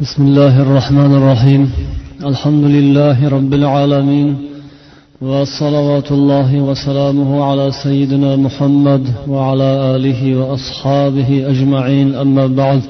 [0.00, 1.72] بسم الله الرحمن الرحيم.
[2.24, 4.28] الحمد لله رب العالمين
[5.22, 12.14] وصلوات الله وسلامه على سيدنا محمد وعلى آله وأصحابه أجمعين.
[12.14, 12.82] أما بعد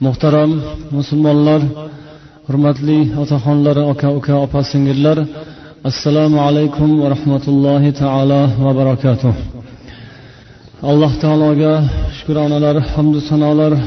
[0.00, 0.60] محترم
[0.92, 1.60] مسلم الله
[2.48, 3.66] حرمت لي أتخن
[5.86, 9.34] السلام عليكم ورحمة الله تعالى وبركاته
[10.84, 11.84] الله تعالى
[12.18, 13.78] شكرا على الحمد سنالر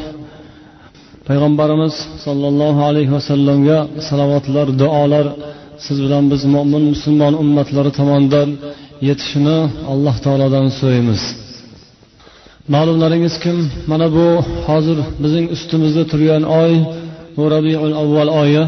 [1.28, 1.96] payg'ambarimiz
[2.26, 3.78] sollallohu alayhi vasallamga
[4.10, 5.26] salovatlar duolar
[5.86, 8.50] siz bilan biz mo'min musulmon ummatlari tomonidan
[9.08, 9.58] yetishini
[9.92, 11.22] alloh taolodan so'raymiz.
[12.74, 13.58] Ma'lumlaringiz kim?
[13.92, 14.28] Mana bu
[14.68, 16.74] hozir bizning ustimizda turgan oy
[17.36, 18.64] bu rabiul avval oyi.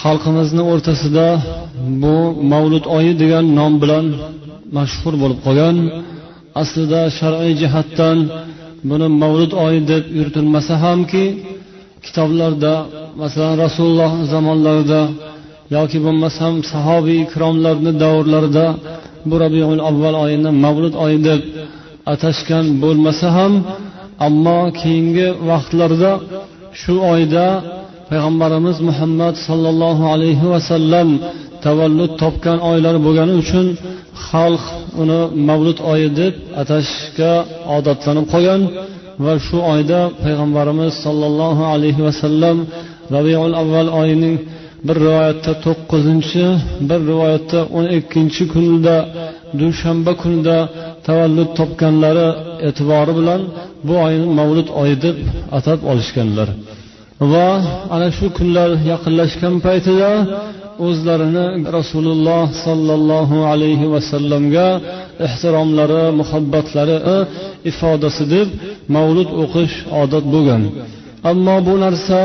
[0.00, 1.28] Xalqimizni o'rtasida
[2.02, 2.16] bu
[2.52, 4.06] mavlud oyi degan nom bilan
[4.76, 5.76] mashhur bo'lib qolgan.
[6.62, 8.18] Aslida shar'iy jihatdan
[8.88, 11.24] buni mavlud oyi deb yuritilmasa hamki
[12.04, 12.74] kitoblarda
[13.22, 15.02] masalan rasululloh zamonlarida
[15.76, 18.66] yoki bo'lmasam sahobiy ikromlarni davrlarida
[19.28, 21.40] bu rabiul avval oyini mavlud oyi deb
[22.12, 23.52] atashgan bo'lmasa ham
[24.26, 26.12] ammo keyingi vaqtlarda
[26.80, 27.46] shu oyda
[28.10, 31.08] payg'ambarimiz muhammad sollallohu alayhi vasallam
[31.66, 33.66] tavallud topgan oylar bo'lgani uchun
[34.26, 34.64] xalq
[35.02, 37.32] uni mavlud oyi deb atashga
[37.76, 38.62] odatlanib qolgan
[39.24, 42.56] va shu oyda payg'ambarimiz sollallohu alayhi vasallam
[43.16, 44.36] rabiul avval oyining
[44.86, 46.44] bir rivoyatda to'qqizinchi
[46.88, 48.96] bir rivoyatda o'n ikkinchi kunida
[49.60, 50.58] dushanba kunida
[51.06, 52.28] tavallud topganlari
[52.68, 53.40] e'tibori bilan
[53.86, 55.16] bu oyni mavlud oyi deb
[55.58, 56.48] atab olishganlar.
[57.32, 57.48] Va
[57.94, 60.10] ana shu kunlar yaqinlashgan paytida
[60.86, 64.68] o'zlarini rasululloh sollallohu alayhi vasallamga
[65.26, 67.18] ehtiromlari muhabbatlari e,
[67.70, 68.48] ifodasi deb
[68.96, 70.62] mavlud o'qish odat bo'lgan.
[71.30, 72.20] Ammo bu narsa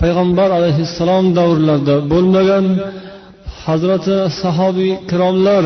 [0.00, 2.64] payg'ambar alayhissalom davrlarida bo'lmagan.
[3.64, 5.64] Hazrati sahobiy kiromlar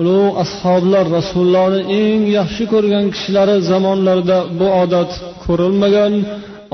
[0.00, 5.10] ulug' ashoblar rasulullohni eng yaxshi ko'rgan kishilari zamonlarida bu odat
[5.44, 6.12] ko'rilmagan.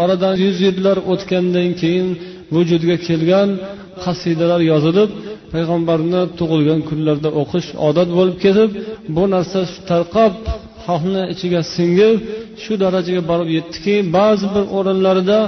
[0.02, 2.08] Oradan yuz yillar o'tgandan keyin
[2.54, 3.48] vujudga kelgan
[4.04, 5.10] qasidalar yozilib
[5.52, 8.70] payg'ambarni tug'ilgan kunlarda o'qish odat bo'lib ketib
[9.16, 10.32] bu narsa tarqab
[10.86, 12.16] xalqni ichiga singib
[12.62, 15.38] shu darajaga borib yetdiki ba'zi bir o'rinlarda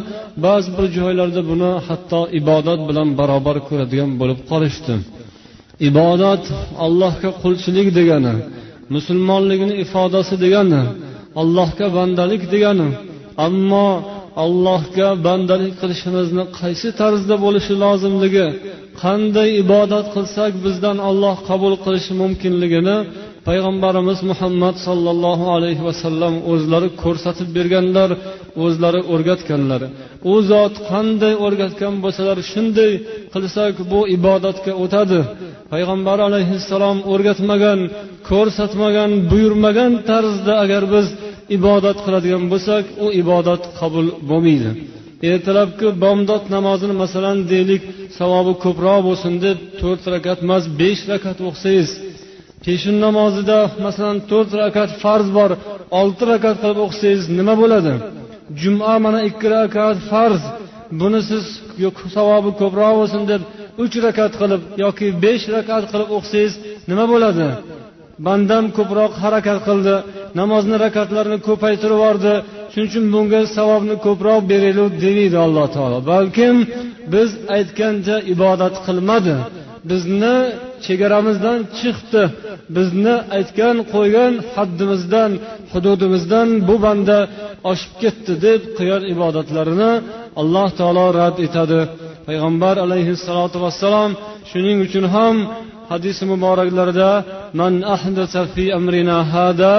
[0.47, 4.95] ba'zi bir joylarda buni hatto ibodat bilan barobar ko'radigan bo'lib qolishdi.
[5.89, 6.45] Ibodat
[6.87, 8.35] allohga qulchilik degani
[8.95, 10.83] musulmonligini ifodasi degani
[11.41, 12.89] allohga bandalik degani
[13.47, 13.89] ammo
[14.43, 18.47] allohga bandalik qilishimizni qaysi tarzda bo'lishi lozimligi
[19.03, 22.97] qanday ibodat qilsak bizdan olloh qabul qilishi mumkinligini
[23.49, 28.11] payg'ambarimiz muhammad sollallohu alayhi vasallam o'zlari ko'rsatib berganlar
[28.65, 29.83] o'zlari o'rgatganlar.
[30.33, 32.93] U zot qanday o'rgatgan bo'lsalar shunday
[33.35, 35.21] qilsak bu ibodatga o'tadi.
[35.73, 37.81] Payg'ambar alayhissalom o'rgatmagan
[38.31, 41.07] ko'rsatmagan buyurmagan tarzda agar biz
[41.57, 44.71] ibodat qiladigan bo'lsak u ibodat qabul bo'lmaydi.
[45.31, 47.83] Ertalabki bomdod namozini masalan deylik
[48.19, 51.91] savobi ko'proq bo'lsin deb to'rt rakat emas besh rakat o'qisangiz
[52.65, 55.51] peshin namozida masalan to'rt rakat farz bor
[56.01, 57.93] olti rakat qilib o'qisangiz nima bo'ladi?
[58.61, 60.43] Juma mana ikki rakat farz.
[61.01, 61.45] Buni siz
[62.17, 63.43] savobi ko'proq bo'lsin deb
[63.85, 66.53] uch rakat qilib yoki besh rakat qilib o'qisangiz
[66.91, 67.47] nima bo'ladi?
[68.27, 69.95] Bandam ko'proq harakat qildi.
[70.41, 72.35] Namozni rakatlarini ko'paytirib yubordi.
[72.73, 75.99] Shuning uchun bunga savobni ko'proq beraylik demaydi alloh taolo.
[76.13, 76.57] Balkim
[77.15, 79.37] biz aytgancha ibodat qilmadi.
[79.91, 80.37] Bizni
[80.87, 82.23] chegaramizdan chiqdi.
[82.77, 85.31] Bizni aytgan qo'ygan haddimizdan
[85.73, 87.19] hududimizdan bu banda
[87.71, 89.93] oshib ketdi deb qilgan ibodatlarini
[90.41, 91.81] alloh taolo rad etadi.
[92.29, 94.11] Payg'ambar alayhissalotu vassalom
[94.51, 95.37] shuning uchun ham
[95.91, 97.11] hadis muboraklarida
[97.61, 99.75] man ahdasa fi amrina hada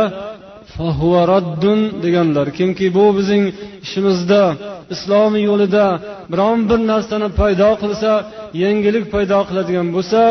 [0.75, 2.47] fahuva raddun deganlar.
[2.57, 3.45] Kimki bu bizning
[3.85, 4.41] ishimizda
[4.93, 5.85] islom yo'lida
[6.31, 8.11] biron bir narsani paydo qilsa
[8.63, 10.21] yangilik paydo qiladigan bo'lsa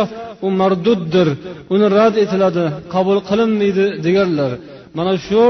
[0.46, 1.28] u marduddir
[1.74, 4.50] uni rad etiladi qabul qilinmaydi deganlar.
[4.98, 5.42] Mana shu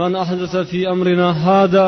[0.00, 1.86] man ahdasa fi amrina hada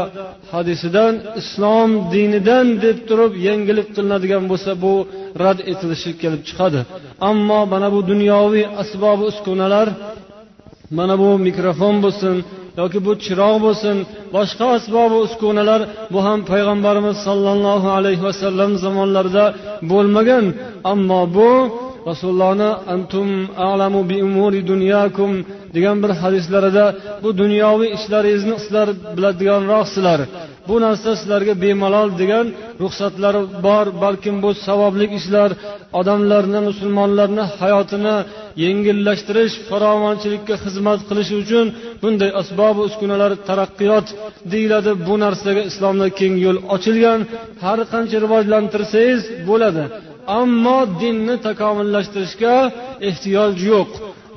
[0.53, 4.95] hadisidan islom dinidan deb turib yangilik qilinadigan bo'lsa bu
[5.43, 6.81] rad etilishi kelib chiqadi.
[7.31, 9.89] Ammo mana bu dunyoviy asbobi uskunalar
[10.99, 12.37] mana bu mikrofon bo'lsin
[12.81, 13.97] yoki bu chiroq bo'lsin
[14.35, 15.81] boshqa asbobi uskunalar
[16.13, 19.45] bu ham payg'ambarimiz sollallohu alayhi vasallam zamonlarida
[19.91, 20.45] bo'lmagan.
[20.93, 21.51] Ammo bu
[22.09, 23.29] rasulullohni antum
[23.71, 25.33] alamu bi umuri dunyakum
[25.75, 26.85] degan bir hadislarida
[27.23, 30.21] bu dunyoviy ishlaringizni sizlar biladiganroqsizlar
[30.69, 32.47] bu narsa sizlarga bemalol degan
[32.83, 35.51] ruxsatlari bor balkim bu savobli ishlar
[36.01, 38.17] odamlarni musulmonlarni hayotini
[38.65, 41.67] yengillashtirish farovonchilikka xizmat qilish uchun
[42.03, 44.07] bunday asbobi uskunalar taraqqiyot
[44.53, 44.91] deyiladi.
[45.07, 47.21] Bu narsaga islomda keng yo'l ochilgan.
[47.65, 49.85] Har qancha rivojlantirsangiz bo'ladi.
[50.41, 52.55] Ammo dinni takomillashtirishga
[53.09, 53.91] ehtiyoj yo'q.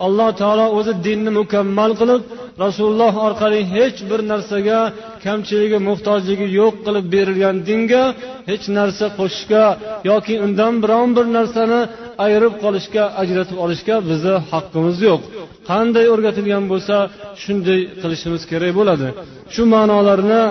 [0.05, 2.21] Alloh taolo o'zi dinni mukammal qilib
[2.63, 4.79] rasululloh orqali hech bir narsaga
[5.25, 8.03] kamchiligi muhtojligi yo'q qilib berilgan dinga
[8.49, 9.63] hech narsa qo'shishga
[10.09, 11.81] yoki undan biron bir narsani
[12.25, 15.21] ayirib qolishga ajratib olishga bizni haqqimiz yo'q.
[15.69, 16.95] Qanday o'rgatilgan bo'lsa
[17.43, 19.07] shunday qilishimiz kerak bo'ladi.
[19.53, 20.43] Shu ma'nolarni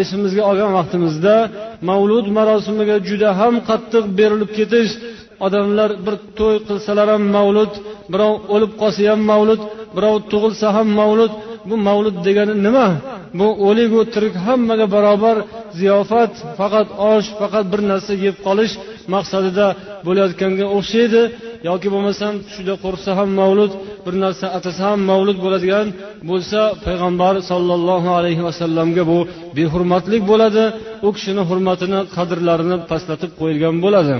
[0.00, 1.36] esimizga olgan vaqtimizda
[1.90, 4.92] mavlud marosimiga juda ham qattiq berilib ketish
[5.46, 7.72] odamlar bir to'y qilsalar ham mavlud
[8.12, 9.60] birov o'lib qolsa ham mavlud
[9.96, 11.32] birov tug'ilsa ham mavlud
[11.68, 12.88] bu mavlud degani nima?
[13.38, 15.36] Bu o'ligu tirik hammaga barobar
[15.78, 18.72] ziyofat faqat osh faqat bir narsa yeb qolish
[19.14, 19.66] maqsadida
[20.06, 21.22] bo'layotganga o'xshaydi.
[21.68, 23.72] Yoki bo'lmasam tushida qo'rqsa ham mavlud
[24.04, 25.86] bir narsa atasa ham mavlud bo'ladigan
[26.30, 29.18] bo'lsa payg'ambar sollallohu alayhi vasallamga bu
[29.56, 30.64] behurmatlik bo'ladi.
[31.06, 34.14] U kishini hurmatini qadrlarini pastlatib qo'yilgan bo'ladi.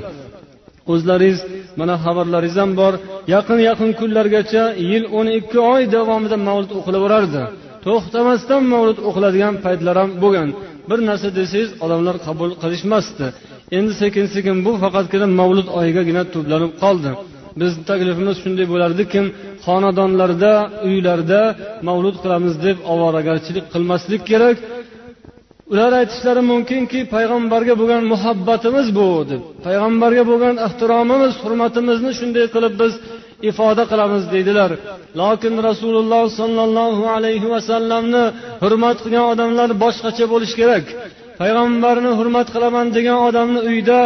[0.92, 1.40] O'zlaringiz
[1.81, 2.94] mana xabarlaringiz ham bor.
[3.34, 7.42] Yaqin yaqin kunlargacha yil o'n ikki oy davomida mavlud o'qilaverardi.
[7.86, 10.48] To'xtamasdan mavlud o'qiladigan paytlar ham bo'lgan.
[10.90, 13.26] Bir narsa desangiz odamlar qabul qilishmasdi.
[13.76, 17.10] Endi sekin sekin bu faqatgina mavlud oyigagina to'planib qoldi.
[17.60, 19.20] Bizni taklifimiz shunday bo'lardiki
[19.66, 20.52] xonadonlarda
[20.88, 21.40] uylarda
[21.88, 24.56] mavlud qilamiz deb ovoragarchilik qilmaslik kerak.
[25.74, 29.40] Ular aytishlari mumkinki payg'ambarga bo'lgan muhabbatimiz bu deb.
[29.66, 32.92] Payg'ambarga bo'lgan ehtiromimiz hurmatimizni shunday qilib biz
[33.50, 34.70] ifoda qilamiz deydilar.
[35.20, 38.24] Lokin rasululloh sollallohu alayhi vasallamni
[38.62, 40.84] hurmat qilgan odamlar boshqacha bo'lishi kerak.
[41.40, 44.00] Payg'ambarni hurmat qilaman degan odamni uyida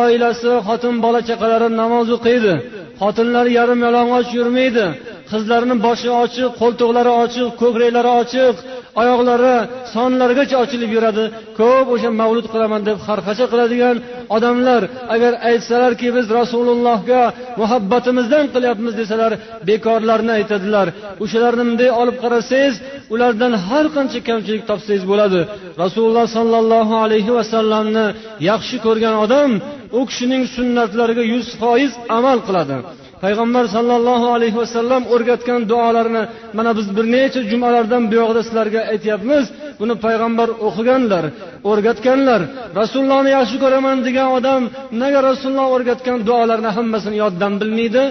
[0.00, 2.54] oilasi xotin bola chaqalari namoz o'qiydi.
[3.02, 4.86] Xotinlari yarim yalang'och yurmaydi.
[5.32, 8.56] Qizlarini boshi ochiq qo'ltiqlari ochiq ko'kraklari ochiq
[9.00, 9.54] oyoqlari
[9.94, 11.24] sonlarigacha ochilib yuradi.
[11.60, 13.96] Ko'p o'sha mavlud qilaman deb xarxasha qiladigan
[14.36, 14.82] odamlar
[15.14, 17.22] agar aytsalarki biz rasulullohga
[17.60, 19.32] muhabbatimizdan qilyapmiz desalar
[19.68, 20.86] bekorlarni aytadilar.
[21.24, 22.74] O'shalarni bunday olib qarasangiz
[23.14, 25.40] ulardan har qancha kamchilik topsangiz bo'ladi.
[25.82, 28.06] Rasululloh sollallohu alayhi vasallamni
[28.50, 29.50] yaxshi ko'rgan odam
[29.98, 32.76] u kishining sunnatlariga yuz foiz amal qiladi.
[33.24, 36.22] Payg'ambar sollallohu alayhi vasallam o'rgatgan duolarni
[36.58, 39.44] mana biz bir necha jumalardan buyog'ida sizlarga aytyapmiz.
[39.80, 41.24] Buni payg'ambar o'qiganlar
[41.70, 42.40] o'rgatganlar
[42.80, 44.62] rasulullohni yaxshi ko'raman degan odam
[45.02, 48.04] nega rasululloh o'rgatgan duolarni hammasini yoddan bilmaydi?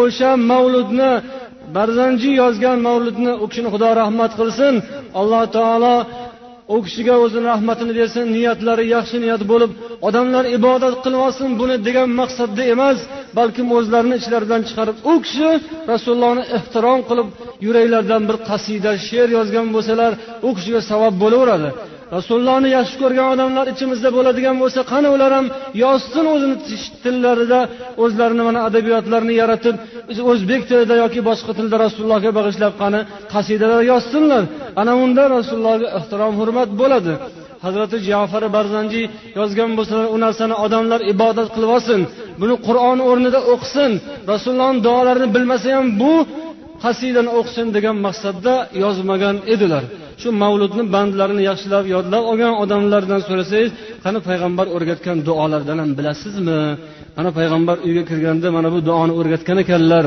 [0.00, 1.10] O'sha mavludni
[1.76, 4.74] barzanjiy yozgan mavludni u kishini xudo rahmat qilsin.
[5.20, 5.94] Alloh taolo
[6.74, 9.70] u kishiga o'zini rahmatini bersin niyatlari yaxshi niyat bo'lib
[10.08, 12.98] odamlar ibodat qilmasin buni degan maqsadda emas
[13.38, 15.50] balkim o'zlarini ichlaridan chiqarib u kishi
[15.92, 17.28] rasulullohni ehtirom qilib
[17.66, 20.12] yuraklaridan bir qasida she'r yozgan bo'lsalar
[20.46, 21.70] u kishiga savob bo'laveradi.
[22.16, 25.46] Rasulullohni yaxshi ko'rgan odamlar ichimizda bo'ladigan bo'lsa qani ular ham
[25.84, 26.56] yozsin o'zini
[27.04, 27.60] tillarida
[28.04, 29.76] o'zlarini mana adabiyotlarini yaratib
[30.32, 33.00] o'zbek tilida yoki boshqa tilda rasulullohga bag'ishlab qani
[33.34, 34.42] qasidalar yozsinlar.
[34.80, 37.12] Ana unda rasulullohga ehtirom hurmat bo'ladi.
[37.64, 39.04] Hazrati jafar barzanjiy
[39.38, 42.00] yozgan bo'lsalar u narsani odamlar ibodat qilib olsin
[42.40, 43.90] buni qur'on o'rnida o'qisin
[44.32, 46.14] rasulullohni duolarini bilmasa ham bu
[46.84, 49.84] qasidani o'qisin degan maqsadda yozmagan edilar.
[50.22, 53.70] Shu mavludni bandlarini yaxshilab yodlab olgan odamlardan so'rasangiz
[54.04, 56.60] qani payg'ambar o'rgatgan duolardan ham bilasizmi?
[57.16, 60.04] Mana payg'ambar uyga kirganda mana bu duoni o'rgatgan ekanlar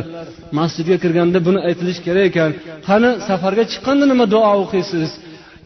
[0.60, 2.52] masjidga kirganda buni aytilishi kerak ekan.
[2.88, 5.10] Qani safarga chiqqanda nima duo o'qiysiz?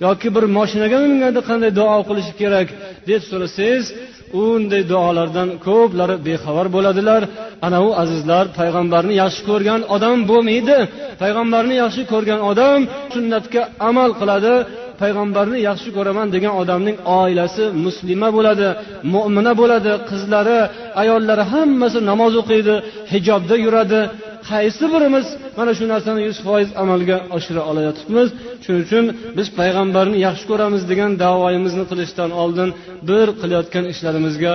[0.05, 2.67] Yoki bir moshinaga minganda qanday duo qilish kerak
[3.09, 3.85] deb so'rasangiz
[4.43, 7.21] unday duolardan ko'plari bexabar bo'ladilar.
[7.65, 10.77] Ana u azizlar payg'ambarni yaxshi ko'rgan odam bo'lmaydi.
[11.21, 12.79] Payg'ambarni yaxshi ko'rgan odam
[13.13, 14.53] sunnatga amal qiladi.
[15.01, 18.67] Payg'ambarni yaxshi ko'raman degan odamning oilasi muslima bo'ladi
[19.13, 19.91] mo'mina bo'ladi.
[20.09, 20.59] Qizlari
[21.01, 22.75] ayollari hammasi namoz o'qiydi
[23.11, 24.01] hijobda yuradi.
[24.49, 25.27] Qaysi birimiz
[25.59, 28.27] mana shu narsani yuz foiz amalga oshira olayotibmiz?
[28.63, 29.05] Shuning uchun
[29.37, 32.69] biz payg'ambarni yaxshi ko'ramiz degan davoyimizni qilishdan oldin
[33.09, 34.53] bir qilayotgan ishlarimizga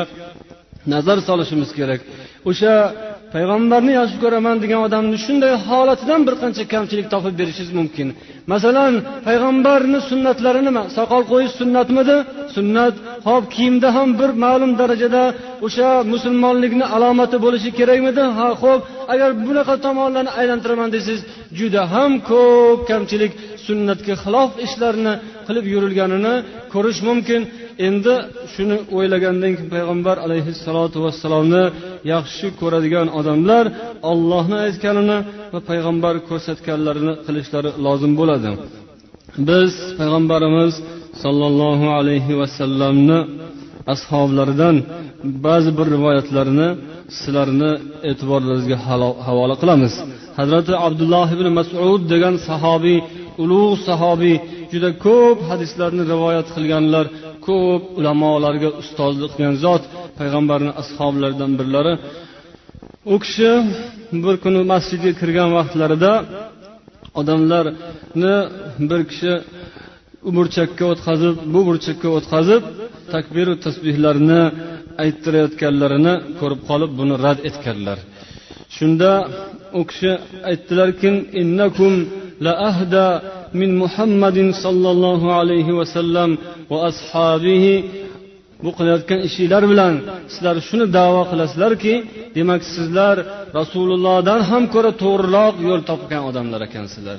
[0.92, 2.00] nazar solishimiz kerak.
[2.50, 2.72] O'sha
[3.34, 8.08] payg'ambarni yaxshi ko'raman degan odamni shunday holatidan bir qancha kamchilik topib berishingiz mumkin.
[8.52, 8.92] Masalan
[9.26, 12.16] payg'ambarni sunnatlari nima soqol qo'yish sunnatmidi?
[12.56, 12.94] Sunnat.
[13.28, 15.22] Hop kiyimda ham bir ma'lum darajada
[15.66, 18.22] o'sha musulmonlikni alomati bo'lishi kerakmidi?
[18.38, 18.80] Ha ho'p
[19.12, 21.20] agar bunaqa tomonlarni aylantiraman desangiz
[21.58, 23.32] juda ham ko'p kamchilik
[23.66, 25.12] sunnatga xilof ishlarni
[25.46, 26.34] qilib yurilganini
[26.74, 27.40] ko'rish mumkin.
[27.88, 28.14] Endi
[28.52, 31.64] shuni o'ylagandan keyin payg'ambar alayhissalotu vassalomni
[32.14, 33.64] yaxshi ko'radigan odamlar
[34.10, 35.18] ollohni aytganini
[35.52, 38.50] va payg'ambar ko'rsatganlarini qilishlari lozim bo'ladi.
[39.48, 40.72] Biz payg'ambarimiz
[41.22, 43.18] sollallohu alayhi vasallamni
[43.94, 44.76] ashoblaridan
[45.46, 46.68] ba'zi bir rivoyatlarni
[47.20, 47.70] sizlarni
[48.10, 48.78] e'tiborlaringizga
[49.26, 49.94] havola qilamiz.
[50.38, 52.98] Hazrati abdulloh ibn masud degan sahobiy
[53.42, 54.36] ulug' sahobiy
[54.72, 57.04] juda ko'p hadislarni rivoyat qilganlar
[57.46, 59.82] ko'p ulamolarga ustozlik qilgan zot
[60.18, 61.94] payg'ambarni ashoblaridan birlari.
[63.12, 63.50] U kishi
[64.24, 66.12] bir kuni masjidga kirgan vaqtlarida
[67.20, 68.36] odamlarni
[68.90, 69.32] bir kishi
[70.28, 72.62] u burchakka o'tkazib bu burchakka o'tkazib
[73.14, 74.42] takbiru tasbihlarni
[75.04, 77.98] ayttirayotganlarini ko'rib qolib buni rad etganlar.
[78.76, 79.10] Shunda
[79.80, 80.12] u kishi
[80.50, 81.10] aytdilarki
[81.42, 81.92] innakum
[82.44, 83.06] la ahda
[83.60, 86.30] min muhammadin sollallohu alayhi vasallam
[86.70, 87.74] va ashabihi
[88.64, 89.94] bu qilayotgan ishinglar bilan
[90.32, 91.94] sizlar shuni davo qilasizlarki
[92.36, 93.16] demak sizlar
[93.58, 97.18] rasulullohdan ham ko'ra to'g'riroq yo'l topgan odamlar ekansizlar.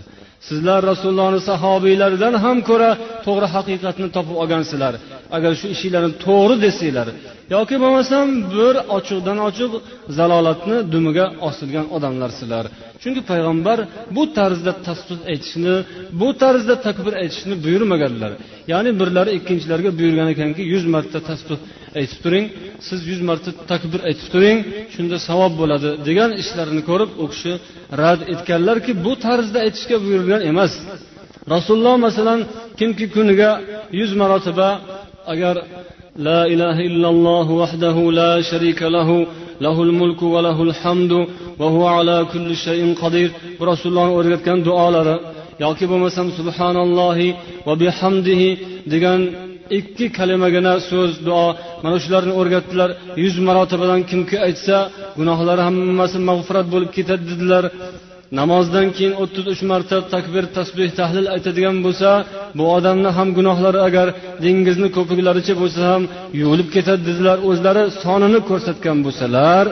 [0.50, 2.90] Sizlar rasulullohni sahobiylaridan ham ko'ra
[3.26, 4.94] to'g'ri haqiqatni topib olgansizlar.
[5.36, 7.08] Agar shu ishinglarni to'g'ri desanglar
[7.56, 9.72] yoki bo'lmasam bir ochiqdan ochiq
[10.18, 12.66] zalolatni dumiga osilgan odamlarsizlar.
[13.02, 13.78] Chunki payg'ambar
[14.16, 15.76] bu tarzda tasbih aytishni
[16.22, 18.32] bu tarzda takbir aytishni buyurmaganlar.
[18.72, 21.20] Ya'ni birlari ikkinchilarga buyurgan ekanki yuz marta
[22.00, 22.46] aytib turing.
[22.88, 24.58] Siz yuz marta takbir aytib turing.
[24.94, 27.54] Shunda savob bo'ladi degan ishlarini ko'rib u kishi
[28.02, 30.74] rad etganlarki bu tarzda aytishga buyurilgan emas.
[31.54, 32.40] Rasululloh masalan
[32.80, 33.52] kimki kuniga
[34.00, 34.70] yuz marotaba
[35.34, 35.56] agar
[36.28, 39.18] la ilaha illalloh vahdahu la sharika lahu
[39.66, 41.20] lahul mulku va lahul hamdu
[41.60, 45.16] va huva ala kulli shayin qodir bu rasulullohni o'rgatgan duolari
[45.64, 47.28] yoki bo'lmasam subhanallohi
[47.68, 48.50] va bihamdihi
[48.94, 49.20] degan
[49.80, 51.48] ikki kalimagina so'z duo.
[51.84, 52.90] Mana shularni o'rgatdilar.
[53.24, 54.76] Yuz marotabadan kimki aytsa
[55.18, 57.64] gunohlari hammasi mag'firat bo'lib ketadi dedilar.
[58.40, 62.10] Namozdan keyin o'ttiz uch marta takbir tasbeh tahlil aytadigan bo'lsa
[62.58, 64.08] bu odamni ham gunohlari agar
[64.44, 66.04] dengizni ko'piklaricha bo'lsa ham
[66.42, 67.38] yuvilib ketadi dedilar.
[67.50, 69.66] O'zlari sonini ko'rsatgan bo'lsalar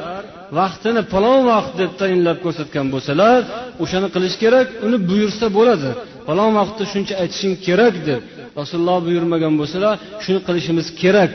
[0.60, 3.39] vaqtini palon vaqt deb tayinlab ko'rsatgan bo'lsalar
[3.83, 5.89] o'shani qilish kerak uni buyursa bo'ladi.
[6.27, 8.21] Palon vaqtda shuncha aytishing kerak deb
[8.61, 11.35] rasululloh buyurmagan bo'lsalar shuni qilishimiz kerak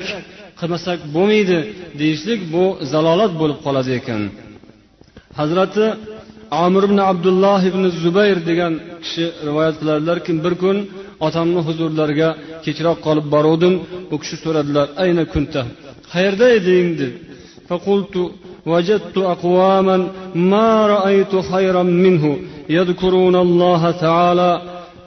[0.60, 1.60] qilmasak bo'lmaydi
[2.02, 4.22] deyishlik bu zalolat bo'lib qoladi ekan
[5.40, 5.86] hazrati
[6.66, 10.78] amir ibn abdulloh ibn zubayr degan kishi rivoyat qiladilarki bir kun
[11.28, 12.30] otamni huzurlariga
[12.66, 13.74] kechroq qolib boruvdim
[14.14, 15.62] u kishi so'radilar ayna kunta
[16.14, 17.14] qayerda eding deb
[17.72, 18.16] فقلت
[18.72, 19.98] وجدت أقواما
[20.36, 22.24] ما رأيت خيرا منه
[22.78, 24.52] يذكرون الله تعالى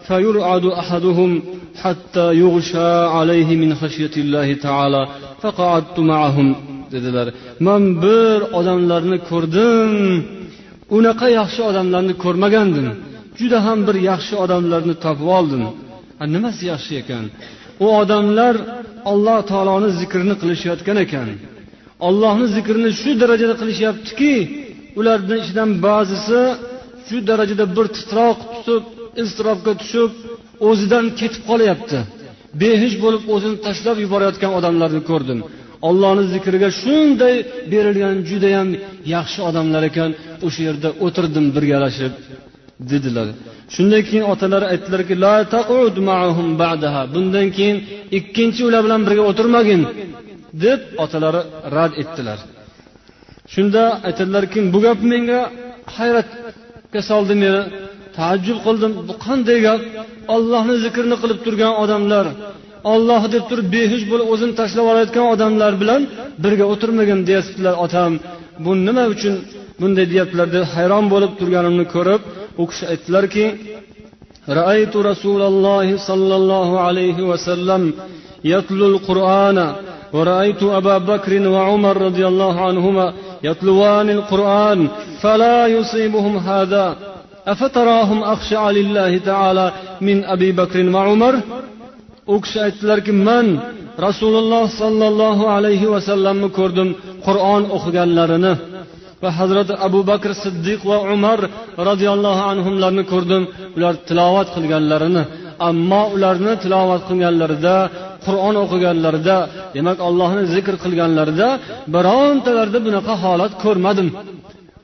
[0.08, 1.42] فيرعد أحدهم
[1.82, 5.08] حتى يغشى عليه من خشية الله تعالى
[5.42, 6.48] فقعدت معهم
[6.94, 7.28] dedilar
[7.66, 9.92] man bir odamlarni ko'rdim
[10.96, 12.86] unaqa yaxshi odamlarni ko'rmagandim
[13.40, 15.62] juda ham bir yaxshi odamlarni topib oldim
[16.34, 17.24] nimasi yaxshi ekan
[17.84, 18.54] u odamlar
[19.12, 21.28] alloh taoloni zikrini qilishayotgan ekan
[22.08, 24.34] ollohni zikrini shu darajada qilishyaptiki
[24.98, 26.40] ularni ichidan ba'zisi
[27.06, 28.84] shu darajada bir titroq tutib
[29.21, 30.11] iztirobga tushib
[30.69, 31.99] o'zidan ketib qolyapti.
[32.61, 35.39] Behish bo'lib o'zini tashlab yuborayotgan odamlarni ko'rdim
[35.87, 37.35] ollohni zikriga shunday
[37.71, 38.67] berilgan judayam
[39.15, 40.11] yaxshi odamlar ekan
[40.47, 42.13] o'sha yerda o'tirdim birgalashib
[42.91, 43.27] dedilar.
[43.75, 45.15] Shundan keyin otalari aytdilarki
[47.15, 47.77] bundan keyin
[48.17, 49.81] ikkinchi ular bilan birga o'tirmagin
[50.63, 51.41] deb otalari
[51.75, 52.39] rad etdilar.
[53.53, 55.41] Shunda aytadilarki bu gap menga
[55.97, 57.61] hayratga soldi meni.
[58.18, 59.80] taajjub qildim bu qanday gap
[60.34, 62.26] ollohni zikrini qilib turgan odamlar
[62.92, 66.02] olloh deb turib behush bo'lib o'zini tashlab olayotgan odamlar bilan
[66.44, 68.12] birga o'tirmagin deyaptilar otam
[68.64, 69.34] bu nima uchun
[69.80, 72.22] bunday deyaptilar deb hayron bo'lib turganimni ko'rib
[72.60, 73.46] u kishi aytdilarki
[74.60, 77.82] رأيت رسول الله صلى الله عليه وسلم
[78.52, 79.58] يتلو القرآن
[80.14, 83.06] ورأيت أبا بكر وعمر رضي الله عنهما
[83.48, 84.88] يتلوان القرآن
[85.22, 86.96] فلا يصيبهم هذا
[87.52, 89.66] أفتراهم أخشع لله تعالى
[90.00, 91.34] من أبي بكر وعمر
[92.32, 93.46] u kishi aytdilarki man
[94.06, 96.88] rasululloh sollallohu alayhi vasallamni ko'rdim
[97.26, 98.52] qur'on o'qiganlarini
[99.22, 101.38] va hazrati abu bakr siddiq va umar
[101.88, 103.42] roziyallohu anhularni ko'rdim
[103.76, 105.22] ular tilovat qilganlarini
[105.68, 107.76] ammo ularni tilovat qilganlarida
[108.26, 109.36] qur'on o'qiganlarida
[109.76, 111.48] demak allohni zikr qilganlarida
[111.94, 114.08] birontalarida bunaqa holat ko'rmadim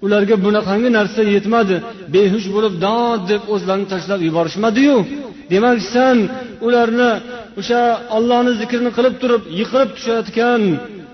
[0.04, 1.76] ularga bunaqangi narsa yetmadi
[2.16, 4.98] behush bo'lib dod deb o'zlarini tashlab yuborishmadiyu?
[5.52, 6.18] Demak san
[6.68, 7.12] ularni
[7.60, 7.82] o'sha
[8.18, 10.62] ollohni zikrini qilib turib yiqilib tushayotgan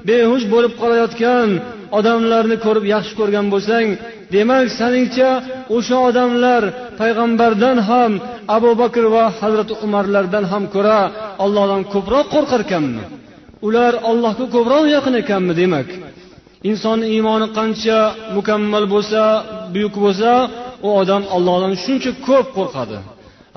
[0.09, 1.49] behush bo'lib qolayotgan
[1.97, 3.87] odamlarni ko'rib yaxshi ko'rgan bo'lsang
[4.35, 5.29] demak saningcha
[5.75, 6.63] o'sha odamlar
[6.99, 8.11] payg'ambardan ham
[8.57, 10.99] abu bakr va hazrati umarlardan ham ko'ra
[11.43, 13.03] ollohdan ko'proq qo'rqar ekanmi?
[13.67, 15.87] Ular ollohga ko'proq yaqin ekanmi demak?
[16.69, 17.97] Insonni iymoni qancha
[18.37, 19.21] mukammal bo'lsa
[19.73, 20.31] buyuk bo'lsa
[20.85, 22.97] u odam ollohdan shuncha ko'p qo'rqadi.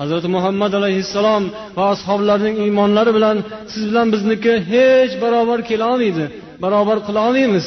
[0.01, 1.43] Hazrati muhammad alayhissalom
[1.77, 3.37] va ashoblarning iymonlari bilan
[3.71, 6.25] siz bilan bizniki hech barobar kelolmaydi
[6.63, 7.65] barobar qilolmaymiz.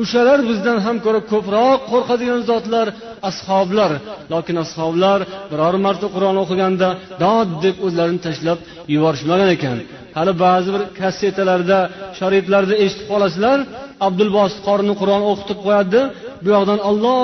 [0.00, 2.86] O'shalar bizdan ham ko'ra ko'proq qo'rqadigan zotlar
[3.30, 3.90] ashoblar
[4.32, 5.18] lokin ashoblar
[5.52, 6.88] biror marta qur'on o'qiganda
[7.24, 8.58] dod deb o'zlarini tashlab
[8.94, 9.78] yuborishmagan ekan.
[10.16, 11.78] Hali ba'zi bir kassetalarda
[12.18, 13.58] sharitlarda eshitib qolasizlar
[14.06, 16.00] abdulbosit qorini qur'on o'qitib qo'yadi.
[16.44, 17.18] Bu yoqdan olloh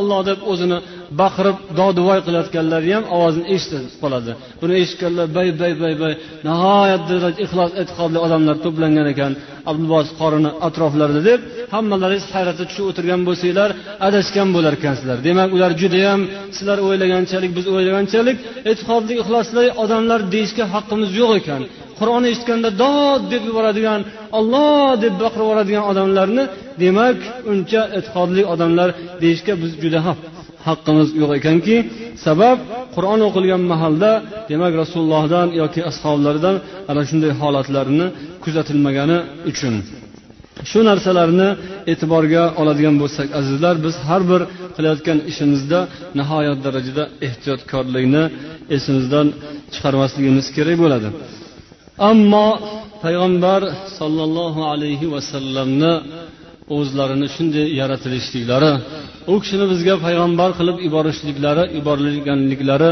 [0.00, 0.78] olloh deb o'zini
[1.20, 4.30] baqirib doduvoy qilayotganlari ham ovozini eshitib qoladi.
[4.60, 6.14] Buni eshitganlar bay bay bay bay.
[6.48, 9.32] Nihoyatda ixlos e'tiqodli odamlar to'plangan ekan.
[9.70, 11.40] Abdulbosit qorini atroflarida deb
[11.74, 13.70] hammalaringiz hayratga tushib o'tirgan bo'lsanglar
[14.06, 16.20] adashgan bo'lar ekansizlar demak ular judayam
[16.56, 18.36] sizlar o'ylaganchalik biz o'ylaganchalik
[18.70, 21.62] e'tiqodli ixlosli odamlar deyishga haqqimiz yo'q ekan.
[21.98, 24.00] Qur'on eshitganda dod deb yuboradigan
[24.38, 26.44] olloh deb baqirib yuboradigan odamlarni
[26.82, 27.18] demak
[27.52, 28.88] uncha e'tiqodli odamlar
[29.22, 30.18] deyishga biz juda ham
[30.68, 31.76] haqqimiz yo'q ekanki
[32.26, 32.58] sabab
[32.94, 34.10] qur'on o'qilgan mahalda
[34.50, 36.56] demak rasulullohdan yoki ashoblaridan
[36.90, 38.06] ana shunday holatlarni
[38.44, 39.18] kuzatilmagani
[39.50, 39.74] uchun.
[40.70, 41.48] Shu narsalarni
[41.92, 44.40] e'tiborga oladigan bo'lsak azizlar biz har bir
[44.76, 45.78] qilayotgan ishimizda
[46.18, 48.24] nihoyat darajada ehtiyotkorlikni
[48.76, 49.26] esimizdan
[49.74, 51.08] chiqarmasligimiz kerak bo'ladi.
[51.98, 52.48] Ammo
[53.04, 53.60] payg'ambar
[53.98, 55.92] sollallohu alayhi vasallamni
[56.76, 58.72] o'zlarini shunday yaratilishliklari
[59.32, 62.90] u kishini bizga payg'ambar qilib yuborishliklari yuborilganliklari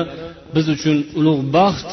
[0.54, 1.90] biz uchun ulug' baxt.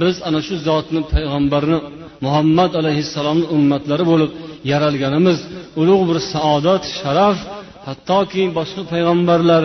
[0.00, 1.78] Biz ana shu zotni payg'ambarni
[2.24, 4.30] muhammad alayhissalomni ummatlari bo'lib
[4.72, 5.38] yaralganimiz
[5.80, 7.38] ulug' bir saodat sharaf
[7.88, 9.62] hattoki boshqa payg'ambarlar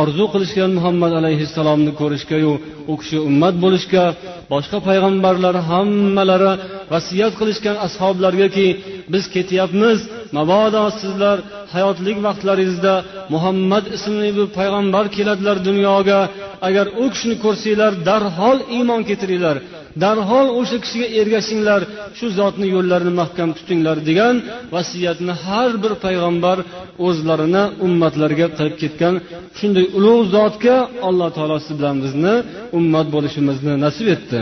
[0.00, 2.52] orzu qilishgan muhammad alayhissalomni ko'rishgayu
[2.92, 4.04] u kishi ummat bo'lishga
[4.52, 6.52] boshqa payg'ambarlar hammalari
[6.92, 8.68] vasiyat qilishgan ashoblargaki
[9.12, 9.98] biz ketyapmiz
[10.36, 11.36] mabodo sizlar
[11.74, 12.94] hayotlik vaqtlaringizda
[13.34, 16.20] muhammad ismli bir payg'ambar keladilar dunyoga
[16.68, 19.56] agar u kishini ko'rsanglar darhol iymon keltiringlar
[20.02, 21.80] darhol o'sha kishiga ergashinglar
[22.18, 24.34] shu zotni yo'llarini mahkam tutinglar degan
[24.74, 26.58] vasiyatni har bir payg'ambar
[27.06, 29.14] o'zlarini ummatlariga qilib ketgan
[29.58, 30.76] shunday ulug' zotga
[31.08, 32.34] alloh taolo siz bilan bizni
[32.78, 34.38] ummat bo'lishimizni nasib etdi.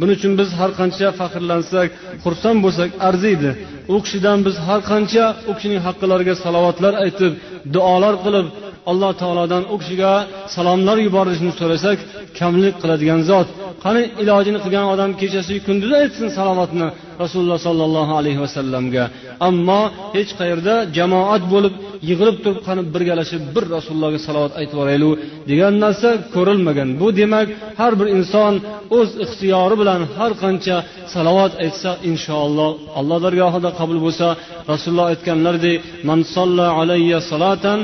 [0.00, 1.88] Buning uchun biz har qancha faxrlansak
[2.24, 3.50] xursand bo'lsak arziydi.
[3.94, 7.32] U kishidan biz har qancha u kishining haqqilariga salovatlar aytib
[7.74, 8.46] duolar qilib
[8.90, 10.12] alloh taolodan u kishiga
[10.54, 11.98] salomlar yuborishni so'rasak
[12.38, 13.48] kamlik qiladigan zot.
[13.84, 16.86] Qani ilojini qilgan odam kechasi kunduzi aytsin salovatni
[17.22, 19.04] rasululloh sollallohu alayhi vasallamga.
[19.48, 19.80] Ammo
[20.16, 21.74] hech qayerda jamoat bo'lib
[22.08, 25.18] yig'ilib turib qani birgalashib bir rasulullohga salovat aytib yuboraylik
[25.50, 26.88] degan narsa ko'rilmagan.
[27.00, 27.48] Bu demak
[27.80, 28.54] har bir inson
[28.98, 30.76] o'z ixtiyori bilan har qancha
[31.14, 34.28] salovat aytsa inshaalloh alloh dargohida qabul bo'lsa
[34.72, 35.76] rasululloh aytganlaridek
[36.08, 36.20] man
[36.82, 37.78] alayya salatan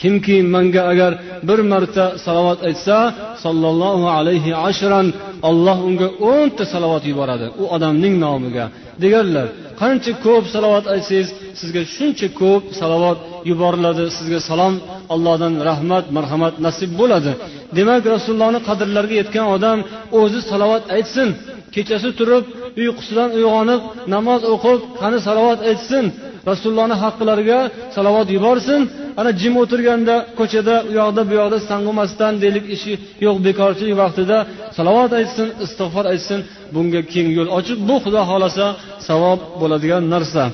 [0.00, 1.12] kimki manga agar
[1.48, 2.96] bir marta salovat aytsa
[3.44, 5.06] sollallohu alayhi ashran
[5.50, 8.64] olloh unga o'nta salovat yuboradi u odamning nomiga.
[9.02, 9.46] Deganlar
[9.80, 11.28] qancha ko'p salovat aytsangiz
[11.60, 13.18] sizga shuncha ko'p salovat
[13.50, 14.74] yuboriladi sizga salom
[15.14, 17.32] allohdan rahmat marhamat nasib bo'ladi.
[17.76, 19.78] Demak rasulullohni qadrlariga yetgan odam
[20.20, 21.28] o'zi salovat aytsin
[21.74, 22.44] kechasi turib
[22.80, 23.80] uyqusidan uyg'onib
[24.14, 26.04] namoz o'qib qani salovat aytsin
[26.50, 27.58] rasulullohni haqqilariga
[27.96, 28.80] salovat yuborsin
[29.20, 32.92] ana jim o'tirganda ko'chada u yoqda bu yoqda sang'imasdan deylik ishi
[33.26, 34.36] yo'q bekorchilik vaqtida.
[34.76, 36.40] Salovat aytsin istig'for aytsin
[36.74, 38.66] bunga keng yo'l ochib bu xudo xohlasa
[39.08, 40.44] savob bo'ladigan narsa.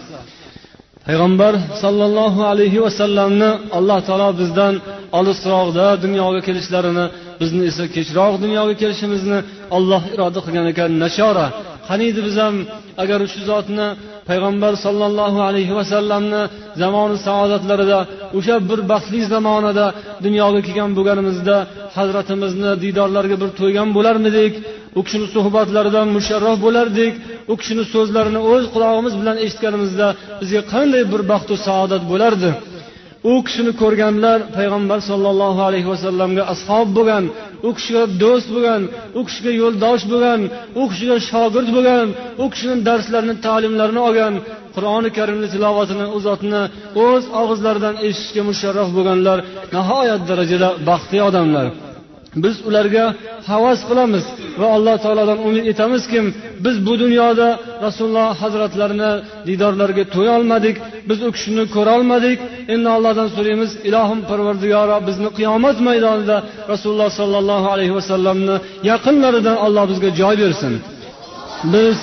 [1.07, 4.75] Payg'ambar sollallohu alayhi vasallamni alloh taolo bizdan
[5.19, 7.07] olisroqda dunyoga kelishlarini
[7.40, 9.38] bizni esa kechroq dunyoga kelishimizni
[9.77, 11.47] olloh iroda qilgan ekan nashora.
[11.88, 12.55] Qaniydi biz ham
[13.03, 13.87] agar shu zotni
[14.28, 16.42] payg'ambar sollallohu alayhi vasallamni
[16.82, 17.98] zamoni saodatlarida
[18.38, 19.86] o'sha bir baxtli zamonada
[20.24, 21.56] dunyoga kelgan bo'lganimizda
[21.96, 24.52] hazratimizni diydorlariga bir to'ygan bo'larmidik
[24.98, 27.12] u kishini suhbatlaridan musharraf bo'lardik
[27.52, 30.06] u kishini so'zlarini o'z qulog'imiz bilan eshitganimizda
[30.40, 32.50] bizga qanday bir baxtu saodat bo'lardi.
[33.31, 37.24] U kishini ko'rganlar payg'ambar sollallohu alayhi vasallamga ashob bo'lgan
[37.68, 38.83] u kishiga do'st bo'lgan
[39.18, 40.40] u kishiga yo'ldosh bo'lgan
[40.81, 42.07] u kishiga shogird bo'lgan
[42.42, 44.35] u kishini darslarini ta'limlarini olgan
[44.76, 46.62] qur'oni karimni tilovatini u zotni
[47.07, 49.38] o'z og'izlaridan eshitishga musharraf bo'lganlar
[49.76, 51.66] nihoyat darajada baxtli odamlar.
[52.44, 53.05] Biz ularga
[53.50, 54.24] havas qilamiz.
[54.61, 56.19] Va alloh taolodan umid etamizki
[56.64, 57.49] biz bu dunyoda
[57.87, 59.12] rasululloh hazratlarini
[59.47, 60.77] diydorlariga to'yolmadik
[61.09, 62.38] biz u kishini ko'rolmadik
[62.75, 66.37] endi allohdan so'raymiz ilohim parvardigoro bizni qiyomat maydonida
[66.73, 68.57] rasululloh sollallohu alayhi vasallamni
[68.90, 70.75] yaqinlaridan alloh bizga joy bersin.
[71.75, 71.99] Biz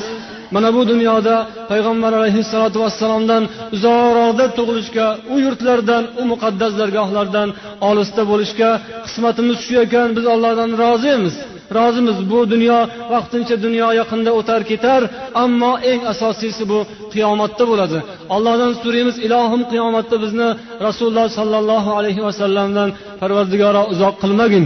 [0.55, 1.35] mana bu dunyoda
[1.71, 3.43] payg'ambar alayhissalotu vassalomdan
[3.75, 7.49] uzoqroqda tug'ilishga u yurtlardan u muqaddas dargohlardan
[7.89, 8.69] olisda bo'lishga
[9.05, 11.35] qismatimiz shu ekan biz allohdan rozimiz.
[11.79, 12.79] Rozimiz bu dunyo
[13.13, 15.01] vaqtincha dunyo yaqinda o'tar ketar
[15.43, 16.79] ammo eng asosiysi bu
[17.13, 17.97] qiyomatda bo'ladi.
[18.35, 20.49] Allohdan so'raymiz ilohim qiyomatda bizni
[20.87, 22.89] rasululloh sollallohu alayhi vasallamdan
[23.21, 24.65] parvardigoro uzoq qilmagin.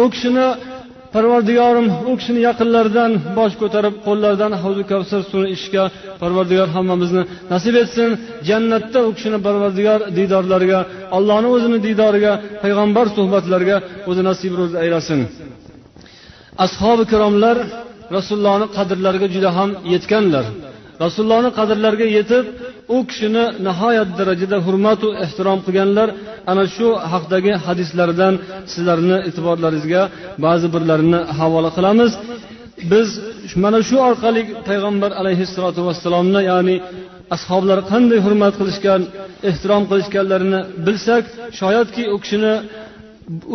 [0.00, 0.46] U kishini
[1.14, 5.84] parvardigorim u kishini yaqinlaridan bosh ko'tarib qo'llaridan havzi kavsar suvini ichishga
[6.22, 8.10] parvardigor hammamizni nasib etsin.
[8.48, 10.80] Jannatda u kishini parvardigor diydorlariga
[11.16, 13.76] allohni o'zini diydoriga payg'ambar suhbatlariga
[14.10, 14.52] o'zi nasib
[14.84, 15.20] aylasin.
[16.64, 17.56] Ashobi ikromlar
[18.16, 20.44] rasulullohni qadrlariga juda ham yetganlar.
[21.04, 22.44] Rasulullohni qadrlariga yetib
[22.94, 26.08] u kishini nihoyat darajada hurmatu ehtirom qilganlar
[26.50, 28.34] ana shu haqdagi hadislardan
[28.72, 30.02] sizlarni e'tiborlaringizga
[30.44, 32.12] ba'zi birlarini havola qilamiz.
[32.92, 33.08] Biz
[33.64, 36.76] mana shu orqali payg'ambar alayhissalotu vassalomni ya'ni
[37.36, 39.00] ashoblar qanday hurmat qilishgan
[39.50, 41.24] ehtirom qilishganlarini bilsak
[41.60, 42.54] shoyatki u kishini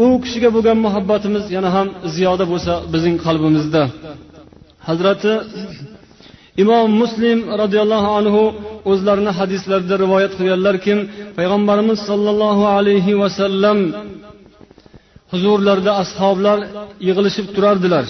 [0.04, 3.84] u kishiga bo'lgan muhabbatimiz yana ham ziyoda bo'lsa bizning qalbimizda.
[4.88, 5.32] Hazrati
[6.63, 8.43] imom muslim roziyallohu anhu
[8.91, 10.95] o'zlarini hadislarida rivoyat qilganlarki
[11.39, 13.79] payg'ambarimiz sollallohu alayhi vasallam
[15.33, 16.59] huzurlarida ashoblar
[17.07, 18.07] yig'ilishib turardilar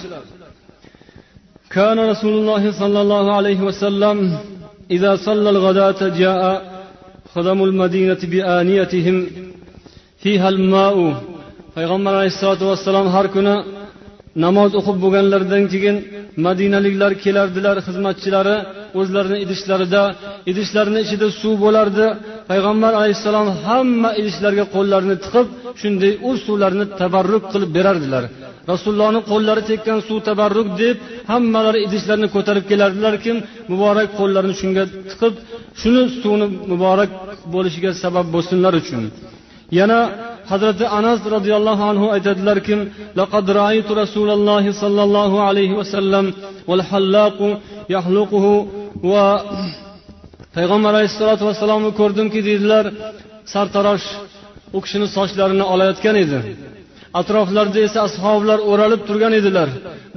[1.76, 4.16] كان رسول الله صلى الله عليه وسلم
[4.96, 6.42] إذا صلى الغداة جاء
[7.34, 9.16] خدم المدينة بآنيتهم
[10.22, 10.96] فيها الماء
[11.78, 13.54] payg'ambar alayhissalotu vassalom har kuni
[14.45, 15.97] namoz o'qib bo'lganlaridan keyin
[16.45, 18.55] madinaliklar kelardilar xizmatchilari
[18.99, 20.03] o'zlarini idishlarida.
[20.51, 22.05] Idishlarini ichida suv bo'lardi.
[22.49, 25.47] Payg'ambar alayhissalom hamma idishlarga qo'llarini tiqib
[25.81, 28.23] shunday u suvlarni tabarruk qilib berardilar.
[28.71, 30.95] Rasulullohni qo'llari tekkan suv tabarruk deb
[31.31, 33.37] hammalari idishlarni ko'tarib kelardilar kim
[33.71, 35.33] muborak qo'llarini shunga tiqib
[35.81, 37.09] shuni suvni muborak
[37.53, 39.01] bo'lishiga sabab bo'lsinlar uchun.
[39.79, 39.99] Yana
[40.51, 42.75] hazrati anas roziyallohu anhu aytadilarki
[43.19, 46.25] laqad raaytu rasululloh sollallohu alayhi vasallam
[46.69, 47.47] val hallaqu
[47.95, 48.53] yahluquhu
[49.11, 49.27] va
[50.55, 52.85] payg'ambar alayhissalotu vassalomni ko'rdimki deydilar.
[53.53, 54.07] Sartarosh
[54.77, 56.39] u kishini sochlarini olayotgan edi.
[57.19, 59.69] Atroflarida esa ashoblar o'ralib turgan edilar.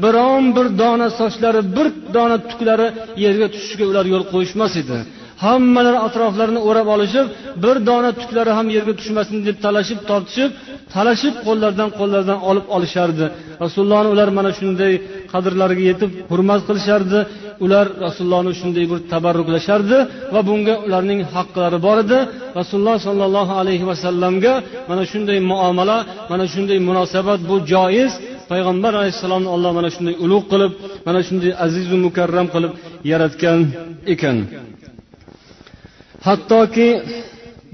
[0.05, 2.89] Biron bir dona sochlari bir dona tuklari
[3.25, 4.99] yerga tushishiga ular yo'l qo'yishmas edi.
[5.45, 7.27] Hammalari atroflarini o'rab olishib
[7.65, 10.51] bir dona tuklari ham yerga tushmasin deb talashib tortishib
[10.95, 13.27] talashib qo'llaridan qo'llaridan olib olishardi.
[13.65, 14.93] Rasulullohni ular mana shunday
[15.33, 17.19] qadrlariga yetib hurmat qilishardi.
[17.65, 19.99] Ular rasulullohni shunday bir tabarruklashardi
[20.35, 22.19] va bunga ularning haqqilari bor edi.
[22.61, 24.53] Rasululloh sollallohu alayhi vasallamga
[24.91, 25.99] mana shunday muomala
[26.31, 28.13] mana shunday munosabat bu joiz.
[28.53, 30.73] Payg'ambar alayhissalomni alloh mana shunday ulug' qilib
[31.07, 32.73] mana shunday azizu mukarram qilib
[33.11, 33.59] yaratgan
[34.15, 34.37] ekan.
[36.27, 36.89] Hattoki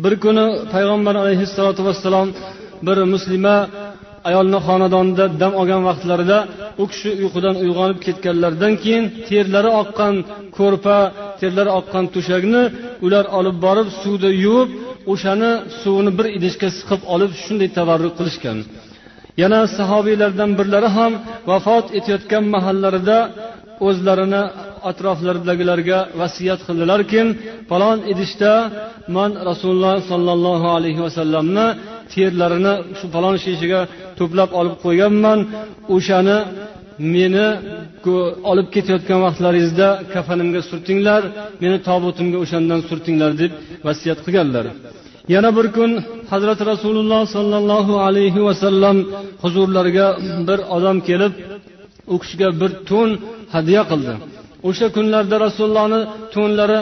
[0.02, 2.28] bir kuni payg'ambar alayhissalotu vassalom
[2.86, 3.56] bir muslima
[4.28, 6.38] ayolni xonadonida dam olgan vaqtlarida
[6.82, 10.14] u kishi uyqudan uyg'onib ketganlaridan keyin terlari oqqan
[10.58, 10.98] ko'rpa
[11.40, 12.62] terlari oqqan to'shakni
[13.06, 14.70] ular olib borib suvda yuvib
[15.12, 18.58] o'shani suvini bir idishga siqib olib shunday tabarruk qilishgan.
[19.42, 21.12] Yana sahobiylardan birlari ham
[21.50, 23.18] vafot etayotgan mahallarida
[23.88, 24.42] o'zlarini
[24.90, 27.20] atroflaridagilarga vasiyat qildilarki
[27.70, 28.52] falon idishda
[29.16, 31.66] man rasululloh sollallohu alayhi vasallamni
[32.12, 33.80] terlarini shu falon shishaga
[34.18, 35.38] to'plab olib qo'yganman.
[35.94, 36.38] O'shani
[37.14, 37.46] meni
[38.50, 41.22] olib ketayotgan vaqtlaringizda kafanimga surtinglar
[41.62, 43.52] meni tobutimga o'shandan surtinglar deb
[43.86, 44.66] vasiyat qilganlar.
[45.34, 45.90] Yana bir kun
[46.32, 48.96] hazrati rasululloh sollallohu alayhi vasallam
[49.42, 50.06] huzurlariga
[50.48, 51.32] bir odam kelib
[52.12, 53.10] u kishiga bir to'n
[53.54, 54.14] hadya qildi.
[54.68, 56.00] O'sha kunlarda rasulullohni
[56.34, 56.80] to'nlari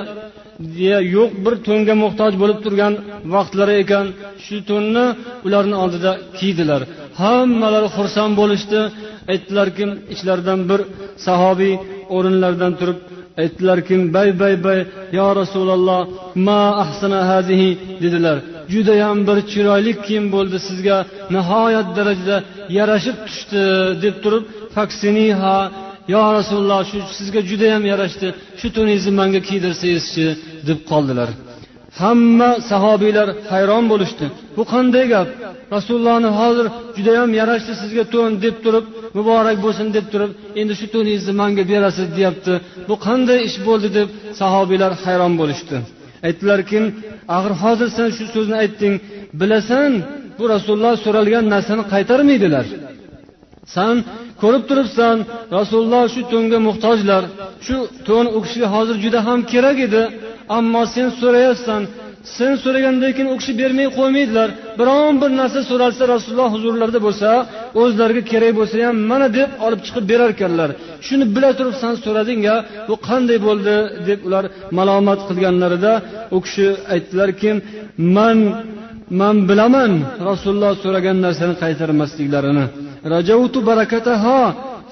[1.16, 2.95] yo'q bir to'nga muhtoj bo'lib turgan
[3.35, 4.07] vaqtlari ekan.
[4.45, 5.05] Shu to'nni
[5.47, 6.81] ularni oldida kiydilar.
[7.21, 8.81] Hammalari xursand bo'lishdi.
[9.33, 10.81] Aytdilarki ichlaridan bir
[11.27, 11.75] sahobiy
[12.16, 12.99] o'rinlaridan turib
[13.43, 14.79] aytdilarki bay bay bay
[15.19, 16.01] yo rasululloh
[16.47, 17.71] ma ahsana hazihi?
[18.03, 18.37] dedilar.
[18.73, 20.97] Judayam bir chiroyli kiyim bo'ldi sizga
[21.35, 22.37] nihoyat darajada
[22.79, 23.62] yarashib tushdi
[24.05, 24.45] deb turib
[24.77, 25.57] faksiniha
[26.12, 28.29] yo rasululloh shu sizga judayam yarashdi
[28.61, 30.27] shu to'ningizni manga kiydirsangizchi?
[30.68, 31.29] deb qoldilar.
[32.01, 34.25] Hamma sahobiylar hayron bo'lishdi.
[34.57, 35.29] Bu qanday gap?
[35.77, 38.85] Rasulullohni hozir judayam yarashdi sizga to'n deb turib
[39.16, 42.53] muborak bo'lsin deb turib endi shu to'ningizni manga berasiz deyapti.
[42.88, 43.88] Bu qanday ish bo'ldi?
[43.99, 44.09] deb
[44.40, 45.77] sahobiylar hayron bo'lishdi.
[46.27, 46.79] Aytdilarki
[47.37, 48.94] axir hozir sen shu so'zni aytding.
[49.40, 49.90] Bilasan
[50.38, 52.66] bu rasululloh so'ralgan narsani qaytarmaydilar.
[53.75, 53.96] San
[54.42, 55.16] ko'rib turibsan
[55.59, 57.22] rasululloh shu to'nga muhtojlar.
[57.66, 57.76] Shu
[58.09, 60.03] to'n u kishiga hozir juda ham kerak edi.
[60.59, 61.83] Ammo sen so'rayapsan
[62.37, 64.48] sen so'ragandan keyin u kishi bermay qo'ymaydilar.
[64.81, 67.29] Biron bir narsa so'ralsa rasululloh huzurlarida bo'lsa
[67.83, 70.70] o'zlariga kerak bo'lsa ham mana deb olib chiqib berar ekanlar.
[71.07, 72.57] Shuni bila turib san so'rading a
[72.88, 73.74] bu qanday bo'ldi
[74.09, 74.44] deb ular
[74.79, 75.92] malomat qilganlarida
[76.37, 77.50] u kishi aytdilarki
[78.16, 78.38] man
[79.20, 79.92] man bilaman
[80.29, 82.66] rasululloh so'ragan narsani qaytarmasliklarini.
[83.14, 84.38] Rajautu barakataha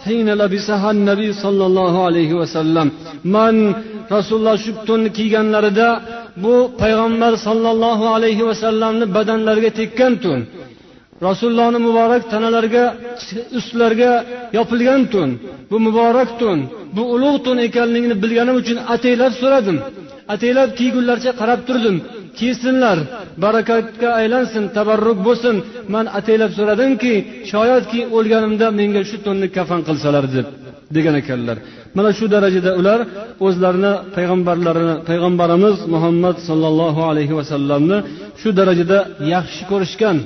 [0.04, 2.86] hina labisaha nabiy sollallohu alayhi vasallam
[3.34, 3.56] man
[4.16, 5.88] rasululloh shu to'nni kiyganlarida
[6.42, 10.40] bu payg'ambar sollallohu alayhi vasallamni badanlariga tekkan tun
[11.26, 12.84] rasulullohni muborak tanalariga
[13.58, 14.12] ustlariga
[14.58, 15.28] yopilgan tun
[15.70, 16.58] bu muborak tun
[16.96, 19.76] bu ulug' tun ekanligini bilganim uchun ataylab so'radim
[20.34, 21.96] ataylab kiygunlaricha qarab turdim
[22.38, 22.98] kiysinlar.
[23.44, 25.56] Barakatga aylansin tabarruk bo'lsin.
[25.94, 27.14] Man ataylab so'radimki
[27.52, 30.46] shoyatki o'lganimda menga shu to'nni kafan qilsalar deb
[30.96, 31.56] degan ekanlar.
[31.96, 33.00] Mana shu darajada ular
[33.46, 37.98] o'zlarini payg'ambarlarini payg'ambarimiz muhammad sollallohu alayhi vasallamni
[38.40, 38.98] shu darajada
[39.34, 40.16] yaxshi ko'rishgan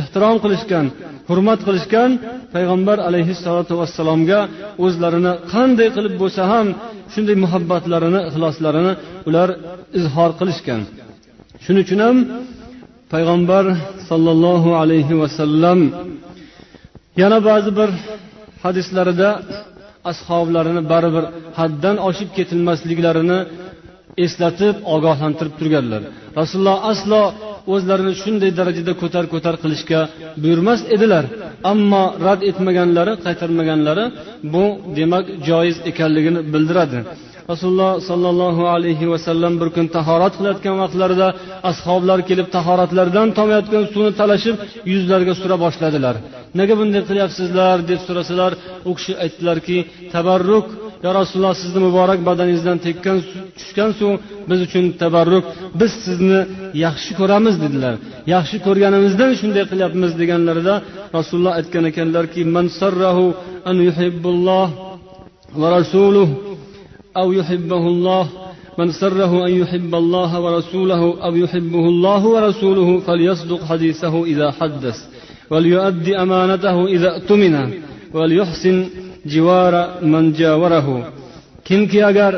[0.00, 0.86] ehtirom qilishgan
[1.28, 2.10] hurmat qilishgan
[2.54, 4.40] payg'ambar alayhissalotu vassalomga
[4.84, 6.66] o'zlarini qanday qilib bo'lsa ham
[7.12, 8.92] shunday muhabbatlarini ixloslarini
[9.28, 9.48] ular
[9.98, 10.80] izhor qilishgan.
[11.64, 12.16] Shuning uchun ham
[13.12, 13.64] payg'ambar
[14.08, 15.78] sollallohu alayhi vasallam
[17.22, 17.90] yana ba'zi bir
[18.64, 19.28] hadislarida
[20.10, 21.24] ashoblarini baribir
[21.58, 23.38] haddan oshib ketilmasliklarini
[24.24, 26.02] eslatib ogohlantirib turganlar.
[26.38, 27.22] Rasululloh aslo
[27.74, 30.00] o'zlarini shunday darajada ko'tar ko'tar qilishga
[30.42, 31.24] buyurmas edilar.
[31.72, 34.04] Ammo rad etmaganlari qaytarmaganlari
[34.54, 34.64] bu
[34.98, 36.98] demak joiz ekanligini bildiradi.
[37.50, 41.28] Rasululloh sollallohu alayhi vasallam bir kun tahorat qilayotgan vaqtlarida
[41.70, 44.56] ashoblar kelib tahoratlaridan tomayotgan suvni talashib
[44.92, 46.14] yuzlariga sura boshladilar.
[46.58, 47.76] Nega bunday qilyapsizlar?
[47.90, 48.52] deb so'rasalar
[48.88, 49.78] u kishi aytdilarki
[50.14, 50.66] tabarruk
[51.04, 53.16] yo rasululloh sizni muborak badaningizdan tekkan
[53.58, 54.12] tushgan suv
[54.50, 55.44] biz uchun tabarruk.
[55.80, 56.40] Biz sizni
[56.84, 57.94] yaxshi ko'ramiz dedilar.
[58.34, 60.74] Yaxshi ko'rganimizdan shunday qilyapmiz deganlarida
[61.16, 63.26] rasululloh aytgan ekanlarki man sarrahu
[63.70, 64.68] an yuhibbulloh
[65.60, 66.28] va rasuluh.
[67.17, 68.29] أو يحبه الله
[68.77, 74.97] من سره أن يحب الله ورسوله أو يحبه الله ورسوله فليصدق حديثه إذا حدث
[75.51, 77.55] وليؤدي أمانته إذا اؤتمن
[78.13, 78.77] وليحسن
[79.25, 81.11] جوار من جاوره
[81.65, 82.33] kimki agar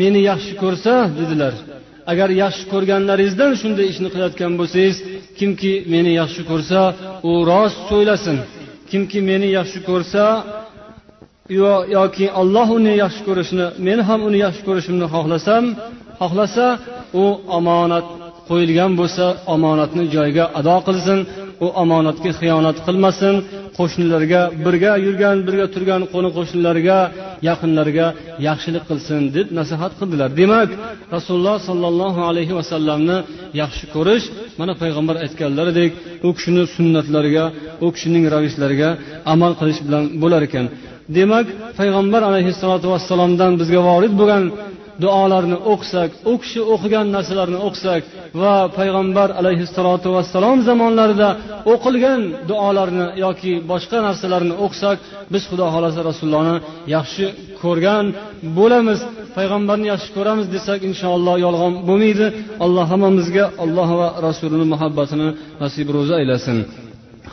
[0.00, 1.54] meni yaxshi ko'rsa dedilar
[2.12, 4.96] agar yaxshi ko'rganlaringizdan shunday ishni qilayotgan bo'lsangiz
[5.38, 6.80] kimki meni yaxshi ko'rsa
[7.30, 8.38] u rost so'ylasin
[8.90, 10.24] kimki meni yaxshi ko'rsa
[11.49, 15.63] yoki olloh uni yaxshi ko'rishini men ham uni yaxshi ko'rishimni xohlasam
[16.19, 16.65] xohlasa
[17.21, 17.25] u
[17.57, 18.07] omonat
[18.49, 21.19] qo'yilgan bo'lsa omonatni joyiga ado qilsin
[21.65, 23.35] u omonatga xiyonat qilmasin
[23.77, 26.99] qo'shnilarga birga yurgan birga turgan qo'ni qo'shnilariga
[27.49, 28.07] yaqinlarga
[28.47, 30.29] yaxshilik qilsin deb nasihat qildilar.
[30.41, 30.69] Demak
[31.15, 33.17] rasululloh sollallohu alayhi vasallamni
[33.61, 34.25] yaxshi ko'rish
[34.59, 35.91] mana payg'ambar aytganlaridek
[36.27, 37.45] u kishini sunnatlariga
[37.85, 38.89] u kishining ravishlariga
[39.33, 40.65] amal qilish bilan bo'lar ekan.
[41.17, 41.47] Demak
[41.79, 44.43] payg'ambar alayhissalotu vassalomdan bizga vorid bo'lgan
[45.03, 48.01] duolarni o'qisak u kishi o'qigan narsalarni o'qisak
[48.41, 51.29] va payg'ambar alayhissalotu vassalom zamonlarida
[51.73, 54.97] o'qilgan duolarni yoki boshqa narsalarni o'qisak
[55.33, 56.55] biz xudo xohlasa rasulullohni
[56.95, 57.25] yaxshi
[57.63, 58.05] ko'rgan
[58.57, 58.99] bo'lamiz.
[59.37, 62.27] Payg'ambarni yaxshi ko'ramiz desak inshaalloh yolg'on bo'lmaydi.
[62.65, 65.29] Alloh hammamizga alloh va rasulini muhabbatini
[65.63, 66.57] nasib ro'za aylasin.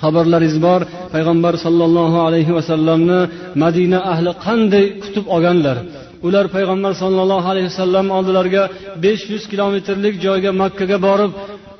[0.03, 0.81] Xabarlaringiz bor.
[1.15, 3.21] Payg'ambar sollallohu alayhi vasallamni
[3.63, 5.77] madina ahli qanday kutib olganlar?
[6.27, 8.63] Ular payg'ambar sollallohu alayhi vasallam oldilariga
[9.05, 11.33] besh yuz kilometrlik joyga makkaga borib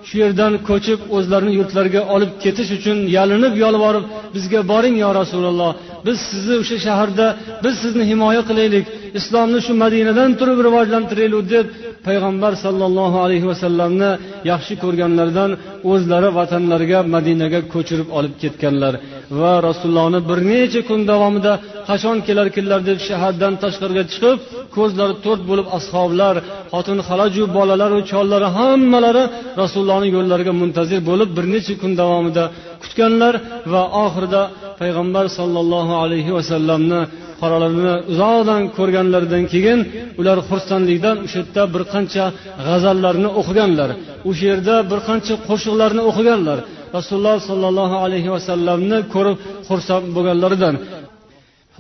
[0.09, 5.71] shu yerdan ko'chib o'zlarini yurtlariga olib ketish uchun yalinib yolvorib bizga boring yo rasululloh
[6.07, 7.27] biz sizni o'sha shaharda
[7.65, 8.85] biz sizni himoya qilaylik
[9.19, 11.67] islomni shu madinadan turib rivojlantiraylik deb
[12.07, 14.11] payg'ambar sollallohu alayhi vasallamni
[14.51, 15.51] yaxshi ko'rganlaridan
[15.93, 18.95] o'zlari vatanlariga madinaga ko'chirib olib ketganlar.
[19.41, 21.53] Va rasulullohni bir necha kun davomida
[21.89, 24.39] qachon kelarkinlar deb shahardan tashqariga chiqib
[24.77, 26.35] ko'zlari to'rt bo'lib ashoblar
[26.73, 29.25] xotin xalaju bolalaru chollari hammalari
[29.63, 32.45] rasulullohni yo'llariga muntazir bo'lib bir necha kun davomida
[32.83, 33.35] kutganlar
[33.73, 34.43] va oxirida
[34.81, 37.01] payg'ambar sollallohu alayhi vasallamni
[37.41, 39.79] qoralarini uzoqdan ko'rganlaridan keyin
[40.21, 42.25] ular xursandlikdan o'sha yerda bir qancha
[42.67, 43.91] g'azallarni o'qiganlar.
[44.29, 46.59] O'sha yerda bir qancha qo'shiqlarni o'qiganlar.
[46.97, 49.37] Rasululloh sollallohu alayhi vasallamni ko'rib
[49.69, 50.75] xursand bo'lganlaridan.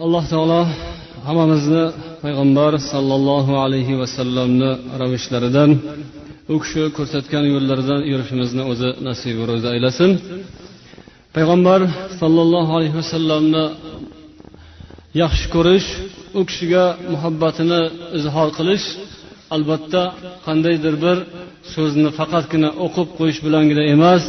[0.04, 0.60] Alloh taolo
[1.28, 1.84] hammamizni
[2.24, 4.70] payg'ambar sollallohu alayhi vasallamni
[5.02, 5.70] ravishlaridan
[6.52, 10.10] u kishi ko'rsatgan yo'llaridan yurishimizni o'zi nasibi ro'za aylasin.
[11.36, 11.80] Payg'ambar
[12.20, 13.64] sollallohu alayhi vasallamni
[15.22, 15.88] yaxshi ko'rish
[16.38, 17.80] u kishiga muhabbatini
[18.18, 18.86] izhor qilish
[19.54, 20.02] albatta
[20.46, 21.16] qandaydir bir
[21.74, 24.24] so'zni faqatgina o'qib qo'yish bilangina emas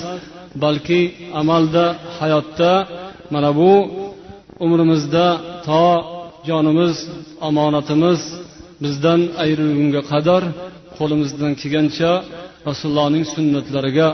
[0.63, 1.01] balki
[1.41, 1.85] amalda
[2.19, 2.71] hayotda
[3.33, 3.71] mana bu
[4.65, 5.25] umrimizda
[5.67, 5.85] to
[6.47, 6.95] jonimiz
[7.47, 8.21] omonatimiz
[8.83, 10.41] bizdan ayrilgunga qadar
[10.97, 12.11] qo'limizdan kelgancha
[12.69, 14.07] rasulullohning sunnatlariga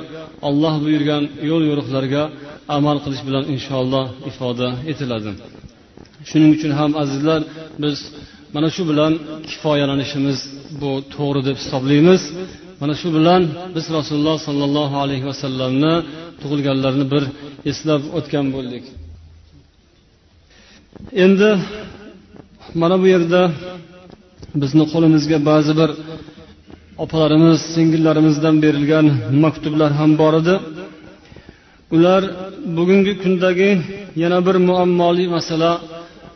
[0.48, 2.24] olloh buyurgan yo'l yo'riqlarga
[2.78, 5.32] amal qilish bilan inshaalloh ifoda etiladi.
[6.30, 7.42] Shuning uchun ham azizlar
[7.84, 7.98] biz
[8.56, 9.14] mana shu bilan
[9.50, 10.40] kifoyalanishimiz
[10.82, 12.22] bu to'g'ri deb hisoblaymiz.
[12.82, 13.42] Mana shu bilan
[13.76, 15.94] biz rasululloh sollallohu alayhi vasallamni
[16.42, 17.24] tug'ilganlarini bir
[17.72, 18.84] eslab o'tgan bo'ldik.
[21.24, 21.50] Endi
[22.82, 23.42] mana bu yerda
[24.62, 25.90] bizni qo'limizga ba'zi bir
[27.04, 29.06] opalarimiz singillarimizdan berilgan
[29.44, 30.56] maktublar ham bor edi.
[31.96, 32.22] Ular
[32.78, 33.70] bugungi kundagi
[34.24, 35.72] yana bir muammoli masala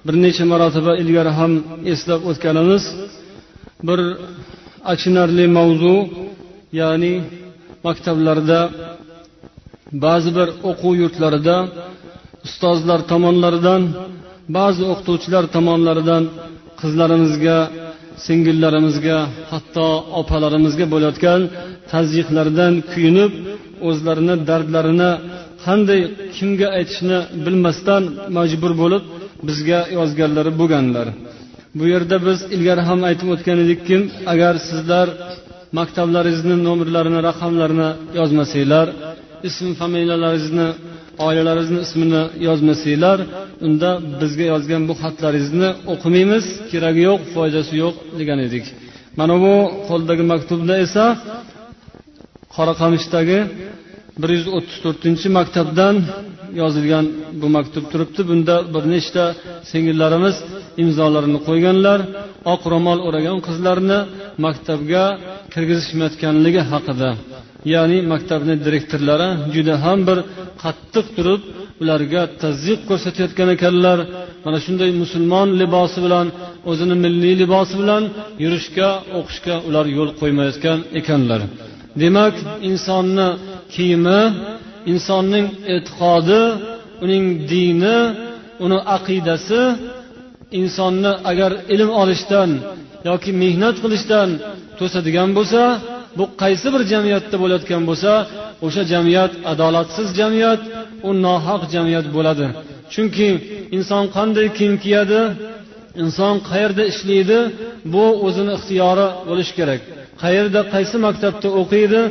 [0.06, 1.52] bir necha marotaba ilgari ham
[1.94, 2.84] eslab o'tganimiz
[3.88, 4.00] bir
[4.92, 5.96] achinarli mavzu
[6.80, 7.14] ya'ni
[7.88, 8.60] maktablarda
[10.06, 11.58] ba'zi bir o'quv yurtlarida
[12.48, 13.82] ustozlar tomonlaridan
[14.58, 16.24] ba'zi o'qituvchilar tomonlaridan
[16.82, 17.58] qizlarimizga
[18.26, 19.18] singillarimizga
[19.52, 19.88] hatto
[20.22, 21.42] opalarimizga bo'layotgan
[21.92, 23.32] tazyiqlardan kuyinib
[23.90, 25.12] o'zlarini dardlarini
[25.66, 26.02] qanday
[26.38, 28.04] kimga aytishni bilmasdan
[28.38, 29.04] majbur bo'lib
[29.48, 31.08] bizga yozganlari bo'lganlar.
[31.78, 33.98] Bu yerda biz ilgari ham aytib o'tgan edikki
[34.34, 35.08] agar sizlar
[35.80, 38.88] maktablaringizni nomerlarini raqamlarini yozmasanglar
[39.50, 40.68] ism familiyalaringizni
[41.26, 43.18] oilalaringizni ismini yozmasanglar
[43.68, 43.90] unda
[44.22, 48.66] bizga yozgan bu xatlaringizni o'qimaymiz keragi yo'q foydasi yo'q degan edik.
[49.20, 49.54] Mana bu
[49.90, 51.06] qo'ldagi maktubda esa
[52.56, 53.40] qoraqamishdagi
[54.22, 55.96] bir yuz o'ttiz to'rtinchi maktabdan
[56.62, 57.06] yozilgan
[57.42, 58.22] bu maktub turibdi.
[58.30, 59.24] Bunda bir nechta
[59.72, 60.36] singillarimiz
[60.84, 62.00] imzolarini qo'yganlar
[62.54, 64.00] oq ro'mol o'ragan qizlarni
[64.46, 65.04] maktabga
[65.54, 67.10] kirgizishmayotganligi haqida.
[67.74, 70.18] Ya'ni maktabni direktorlari juda ham bir
[70.64, 71.42] qattiq turib
[71.82, 73.98] ularga tazyiq ko'rsatayotgan ekanlar.
[74.46, 76.28] Mana shunday musulmon libosi bilan
[76.72, 78.04] o'zini milliy libosi bilan
[78.44, 78.90] yurishga
[79.20, 81.42] o'qishga ular yo'l qo'ymayotgan ekanlar.
[82.02, 82.36] Demak
[82.70, 83.28] insonni
[83.74, 84.22] kiyimi
[84.92, 86.42] insonning e'tiqodi
[87.04, 87.98] uning dini
[88.66, 89.62] uni aqidasi
[90.60, 92.50] insonni agar ilm olishdan
[93.10, 94.30] yoki mehnat qilishdan
[94.80, 95.62] to'sadigan bo'lsa
[96.18, 98.12] bu qaysi bir jamiyatda bo'layotgan bo'lsa
[98.66, 100.62] o'sha jamiyat adolatsiz jamiyat
[101.08, 102.46] u nohaq jamiyat bo'ladi.
[102.94, 103.30] Chunki
[103.78, 105.22] inson qanday kiyim kiyadi
[106.04, 107.40] inson qayerda ishlaydi
[107.94, 109.82] bu o'zini ixtiyori bo'lishi kerak.
[110.22, 112.02] Qayerda qaysi maktabda o'qiydi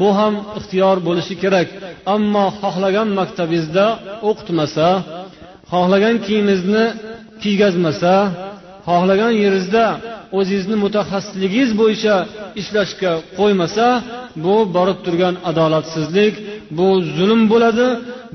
[0.00, 1.68] bu ham ixtiyor bo'lishi kerak.
[2.14, 3.86] Ammo xohlagan maktabingizda
[4.28, 4.86] o'qitmasa
[5.72, 6.84] xohlagan kiyimingizni
[7.42, 8.12] kiygazmasa
[8.88, 9.84] xohlagan yeringizda
[10.38, 12.16] o'zingizni mutaxassisligingiz bo'yicha
[12.60, 13.86] ishlashga qo'ymasa
[14.44, 16.34] bu borib turgan adolatsizlik
[16.78, 17.88] bu zulm bo'ladi.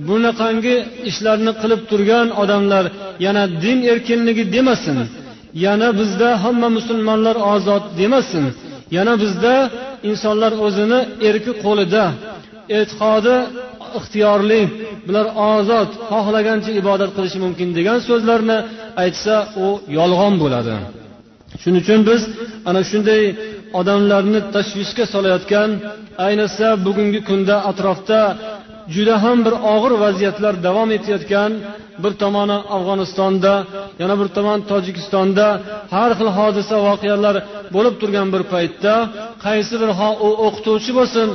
[0.08, 0.76] Bunaqangi
[1.10, 2.86] ishlarni qilib turgan odamlar
[3.26, 4.98] yana din erkinligi demasin
[5.66, 8.46] yana bizda hamma musulmonlar ozod demasin
[8.95, 9.54] yana bizda
[10.10, 12.04] insonlar o'zini erki qo'lida
[12.78, 13.36] e'tiqodi
[14.00, 14.62] ixtiyorli
[15.08, 18.58] bular ozod xohlagancha ibodat qilishi mumkin degan so'zlarni
[19.04, 20.76] aytsa u yolg'on bo'ladi.
[21.62, 22.21] Shuning uchun biz
[22.69, 23.23] ana shunday
[23.80, 25.69] odamlarni tashvishga solayotgan
[26.28, 28.19] ayniqsa bugungi kunda atrofda
[28.95, 31.52] juda ham bir og'ir vaziyatlar davom etayotgan
[32.04, 33.54] bir tomoni afg'onistonda
[34.02, 35.47] yana bir tomon tojikistonda
[35.93, 37.36] har xil hodisa voqealar
[37.76, 38.93] bo'lib turgan bir paytda
[39.45, 41.28] qaysi bir ho u o'qituvchi bo'lsin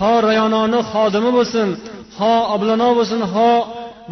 [0.00, 1.68] ho rayononi xodimi bo'lsin
[2.18, 3.50] ho oblano bo'lsin ho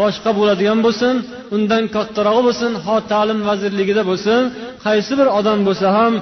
[0.00, 1.14] boshqa bo'ladigan bo'lsin
[1.56, 4.40] undan kattarog'i bo'lsin ho ta'lim vazirligida bo'lsin
[4.86, 6.12] qaysi bir odam bo'lsa ham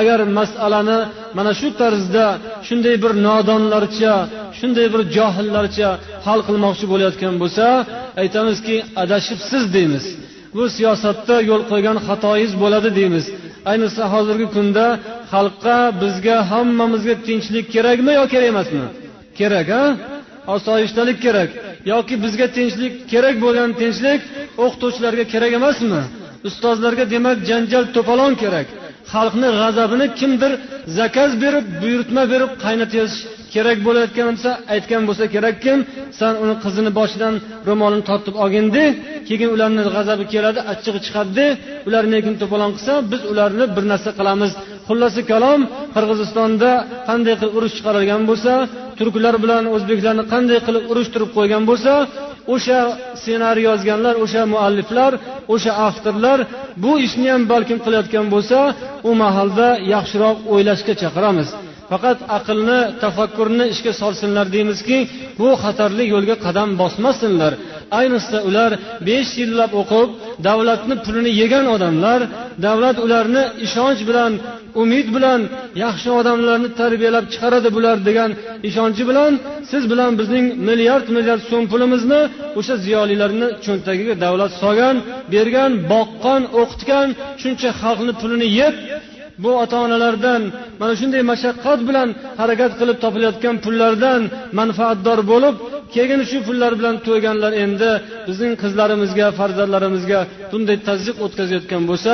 [0.00, 0.98] agar masalani
[1.36, 2.26] mana shu tarzda
[2.66, 4.14] shunday bir nodonlarcha
[4.58, 5.90] shunday bir johillarcha
[6.26, 7.66] hal qilmoqchi bo'layotgan bo'lsa
[8.22, 10.04] aytamizki adashibsiz deymiz.
[10.54, 13.24] Bu siyosatda yo'l qo'ygan xatoyingiz bo'ladi deymiz.
[13.70, 14.86] Ayniqsa hozirgi kunda
[15.32, 18.84] xalqqa bizga hammamizga tinchlik kerakmi yo kerak emasmi?
[19.38, 19.82] Kerak a
[20.54, 21.50] osoyishtalik kerak.
[21.90, 24.20] Yoki bizga tinchlik kerak bo'lgan tinchlik
[24.64, 26.00] o'qituvchilarga kerak emasmi?
[26.48, 28.66] Ustozlarga demak janjal to'polon kerak.
[29.12, 30.52] Xalqni g'azabini kimdir
[30.98, 33.14] zakaz berib buyurtma berib qaynatish
[33.54, 35.78] kerak bo'layotgan bo'lsa aytgan bo'lsa kerak kim
[36.18, 37.34] san uni qizini boshidan
[37.68, 38.84] ro'molini tortib olgin de
[39.28, 41.46] keyin ularni g'azabi keladi achchig'i chiqadide
[41.88, 44.52] ular lekin to'polon qilsa biz ularni bir narsa qilamiz.
[44.92, 45.60] Xullasi kalom
[45.94, 46.70] qirg'izistonda
[47.08, 48.52] qanday qilib urush chiqarilgan bo'lsa
[48.98, 51.92] turklar bilan o'zbeklarni qanday qilib urushtirib qo'ygan bo'lsa
[52.54, 52.80] o'sha
[53.20, 55.12] ssenariy yozganlar o'sha mualliflar
[55.54, 56.38] o'sha avtorlar
[56.84, 58.58] bu ishni ham balkim qilayotgan bo'lsa
[59.08, 61.48] u mahalda yaxshiroq o'ylashga chaqiramiz.
[61.90, 64.98] Faqat aqlni tafakkurni ishga solsinlar deymizki
[65.40, 67.52] bu xatarli yo'lga qadam bosmasinlar.
[67.98, 68.70] Ayniqsa ular
[69.08, 70.08] besh yillab o'qib
[70.46, 72.20] davlatni pulini yegan odamlar
[72.66, 74.32] davlat ularni ishonch bilan
[74.82, 75.40] umid bilan
[75.84, 78.30] yaxshi odamlarni tarbiyalab chiqaradi bular degan
[78.68, 79.32] ishonchi bilan
[79.70, 82.20] siz bilan bizning milliard milliard so'm pulimizni
[82.58, 84.96] o'sha ziyolilarni cho'ntagiga davlat solgan
[85.34, 87.08] bergan boqqan o'qitgan
[87.42, 88.74] shuncha xalqni pulini yeb
[89.42, 90.42] bu ota onalardan
[90.80, 92.08] mana shunday mashaqqat bilan
[92.40, 94.20] harakat qilib topilayotgan pullardan
[94.58, 95.56] manfaatdor bo'lib
[95.94, 97.90] keyin shu pullar bilan to'yganlar endi
[98.28, 100.20] bizning qizlarimizga farzandlarimizga
[100.52, 102.12] bunday tazyiq o'tkazayotgan bo'lsa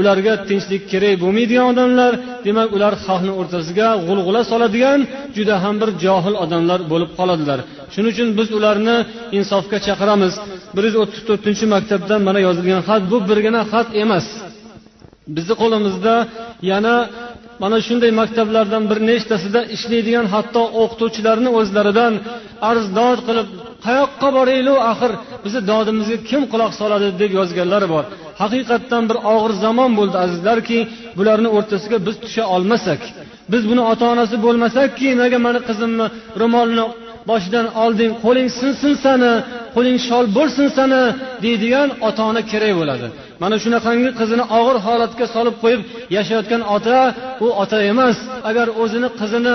[0.00, 2.12] ularga tinchlik kerak bo'lmaydigan odamlar
[2.46, 5.00] demak ular xalqni o'rtasiga g'ulg'ula soladigan
[5.36, 7.58] juda ham bir johil odamlar bo'lib qoladilar.
[7.92, 8.96] Shuning uchun biz ularni
[9.38, 10.34] insofga chaqiramiz.
[10.76, 14.26] bir yuz o'ttiz to'rtinchi maktabdan mana yozilgan xat bu birgina xat emas.
[15.36, 16.14] Bizni qo'limizda
[16.70, 16.94] yana
[17.62, 22.12] mana shunday maktablardan bir nechtasida ishlaydigan hatto o'qituvchilarni o'zlaridan
[22.70, 23.48] arzdod qilib
[23.86, 25.12] qayoqqa boraylik axir
[25.44, 28.04] bizni dodimizga kim quloq soladi deb yozganlar bor.
[28.42, 30.78] Haqiqatdan bir og'ir zamon bo'ldi azizlarki
[31.18, 33.00] bularni o'rtasiga biz tusha olmasak.
[33.52, 36.06] Biz buni ota onasi bo'lmasakki nega mani qizimni
[36.40, 36.84] ro'molini
[37.30, 39.32] boshidan olding qo'ling sinsin sani
[39.74, 41.02] qo'ling shol bo'lsin sani
[41.44, 43.06] deydigan ota ona kerak bo'ladi.
[43.42, 45.80] Mana shunaqangi qizini og'ir holatga solib qo'yib
[46.16, 46.98] yashayotgan ota
[47.44, 48.16] u ota emas.
[48.50, 49.54] Agar o'zini qizini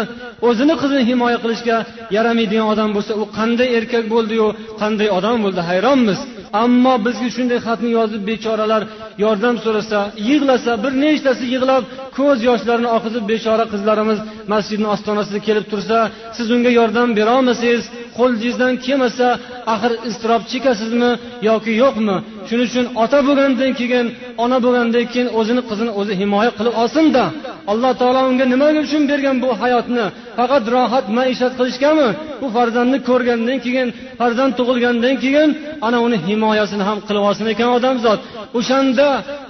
[0.49, 1.77] o'zini qizini himoya qilishga
[2.15, 4.47] yaramaydigan odam bo'lsa u qanday erkak bo'ldiyu
[4.81, 6.19] qanday odam bo'ldi hayronmiz.
[6.63, 8.81] Ammo bizga shunday xatni yozib bechoralar
[9.23, 11.83] yordam so'rasa yig'lasa bir nechtasi yig'lab
[12.17, 14.19] ko'z yoshlarini oqizib bechora qizlarimiz
[14.53, 15.97] masjidni ostonasida kelib tursa
[16.37, 17.83] siz unga yordam berolmasangiz
[18.17, 19.27] qo'lingizdan kelmasa
[19.73, 21.11] axir iztirob chekasizmi
[21.49, 22.17] yoki yo'qmi?
[22.49, 24.07] Shuning uchun ota bo'lgandan keyin
[24.43, 27.23] ona bo'lgandan keyin o'zini qizini o'zi himoya qilib olsinda
[27.71, 30.05] alloh taolo unga nima uchun bergan bu hayotni?
[30.37, 32.09] Faqat rohat maishat qilishgami?
[32.41, 33.87] Bu farzandni ko'rgandan keyin
[34.19, 35.49] farzand tug'ilgandan keyin
[35.87, 38.19] ana uni himoyasini ham qilib olsin ekan odamzod.
[38.59, 39.07] O'shanda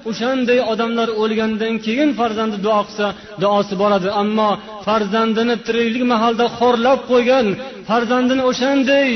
[0.09, 3.07] o'shanday odamlar o'lgandan keyin farzandi duo qilsa
[3.41, 4.09] duosi boradi.
[4.21, 4.49] Ammo
[4.87, 7.45] farzandini tiriklik mahalda xo'rlab qo'ygan
[7.89, 9.09] farzandini o'shanday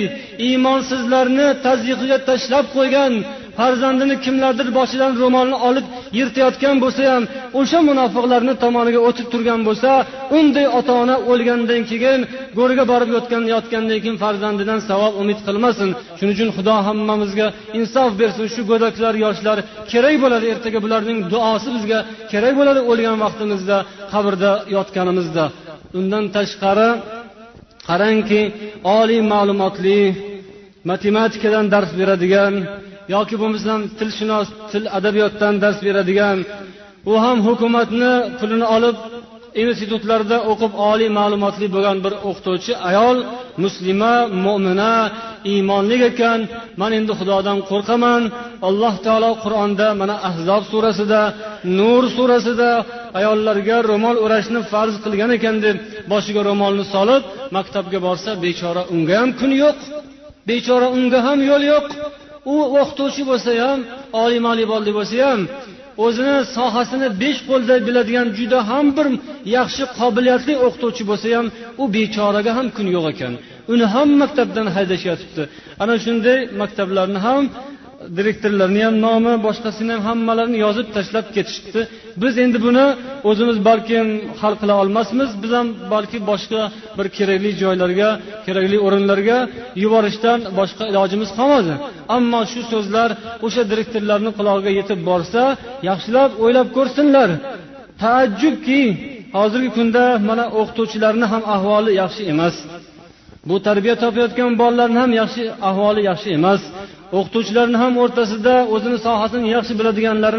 [0.48, 3.14] iymonsizlarni tazyiqiga tashlab qo'ygan
[3.60, 5.86] farzandini kimlardir boshidan ro'molni olib
[6.20, 7.24] yirtayotgan bo'lsa ham
[7.60, 9.90] o'sha munofiqlarni tomoniga o'tib turgan bo'lsa
[10.38, 12.22] unday ota ona o'lgandan keyin
[12.60, 15.90] go'rga borib yotgan yotgandan keyin farzandidan savob umid qilmasin.
[16.18, 17.48] Shuning uchun xudo hammamizga
[17.80, 18.46] insof bersin.
[18.54, 19.58] Shu go'daklar yoshlar
[19.92, 22.00] kerak bo'ladi ertaga bularning duosi bizga
[22.32, 23.78] kerak bo'ladi o'lgan vaqtimizda
[24.14, 25.46] qabrda yotganimizda.
[26.00, 26.90] Undan tashqari
[27.90, 28.42] qarangki
[29.00, 30.00] oliy ma'lumotli
[30.92, 32.54] matematikadan dars beradigan
[33.14, 36.38] yoki bo'lmasam tilshunos til adabiyotdan dars beradigan
[37.12, 38.98] u ham hukumatni pulini olib
[39.64, 43.18] institutlarda o'qib oliy ma'lumotli bo'lgan bir o'qituvchi ayol
[43.64, 44.14] muslima
[44.46, 44.94] mo'mina
[45.52, 46.40] iymonli ekan.
[46.82, 48.22] Man endi xudodan qo'rqaman.
[48.68, 51.22] Alloh taolo qur'onda mana ahzob surasida
[51.80, 52.72] nur surasida
[53.20, 55.76] ayollarga ro'mol o'rashni farz qilgan ekan deb
[56.12, 57.24] boshiga ro'molni solib
[57.58, 59.78] maktabga borsa bechora unga ham kun yo'q.
[60.50, 61.88] Bechora unga ham yo'l yo'q.
[62.54, 63.80] U o'qituvchi bo'lsa ham
[64.24, 65.42] oliy ma'lumotli bo'lsa ham
[66.06, 69.08] o'zini sohasini besh qo'lday biladigan juda ham bir
[69.58, 71.48] yaxshi qobiliyatli o'qituvchi bo'lsa ham
[71.82, 73.34] u bechoraga ham kun yo'q ekan.
[73.74, 75.44] Uni ham maktabdan haydashyotibdi
[75.84, 77.44] ana shunday maktablarni ham
[78.18, 81.82] direktorlarni ham nomi boshqasini ham hammalarini yozib tashlab ketishibdi.
[82.22, 82.86] Biz endi buni
[83.30, 84.08] o'zimiz balkim
[84.42, 85.30] hal qila olmasmiz.
[85.44, 86.62] Biz ham balki boshqa
[86.98, 88.10] bir kerakli joylarga
[88.46, 89.38] kerakli o'rinlarga
[89.84, 91.74] yuborishdan boshqa ilojimiz qolmadi.
[92.18, 93.10] Ammo shu so'zlar
[93.46, 95.44] o'sha direktorlarni qulog'iga yetib borsa
[95.90, 97.30] yaxshilab o'ylab ko'rsinlar.
[98.02, 98.82] Taajjubki
[99.38, 102.56] hozirgi kunda mana o'qituvchilarni ham ahvoli yaxshi emas.
[103.48, 106.62] Bu tarbiya topayotgan bolalarni ham yaxshi ahvoli yaxshi emas.
[107.18, 110.38] O'qituvchilarni ham o'rtasida o'zini sohasini yaxshi biladiganlari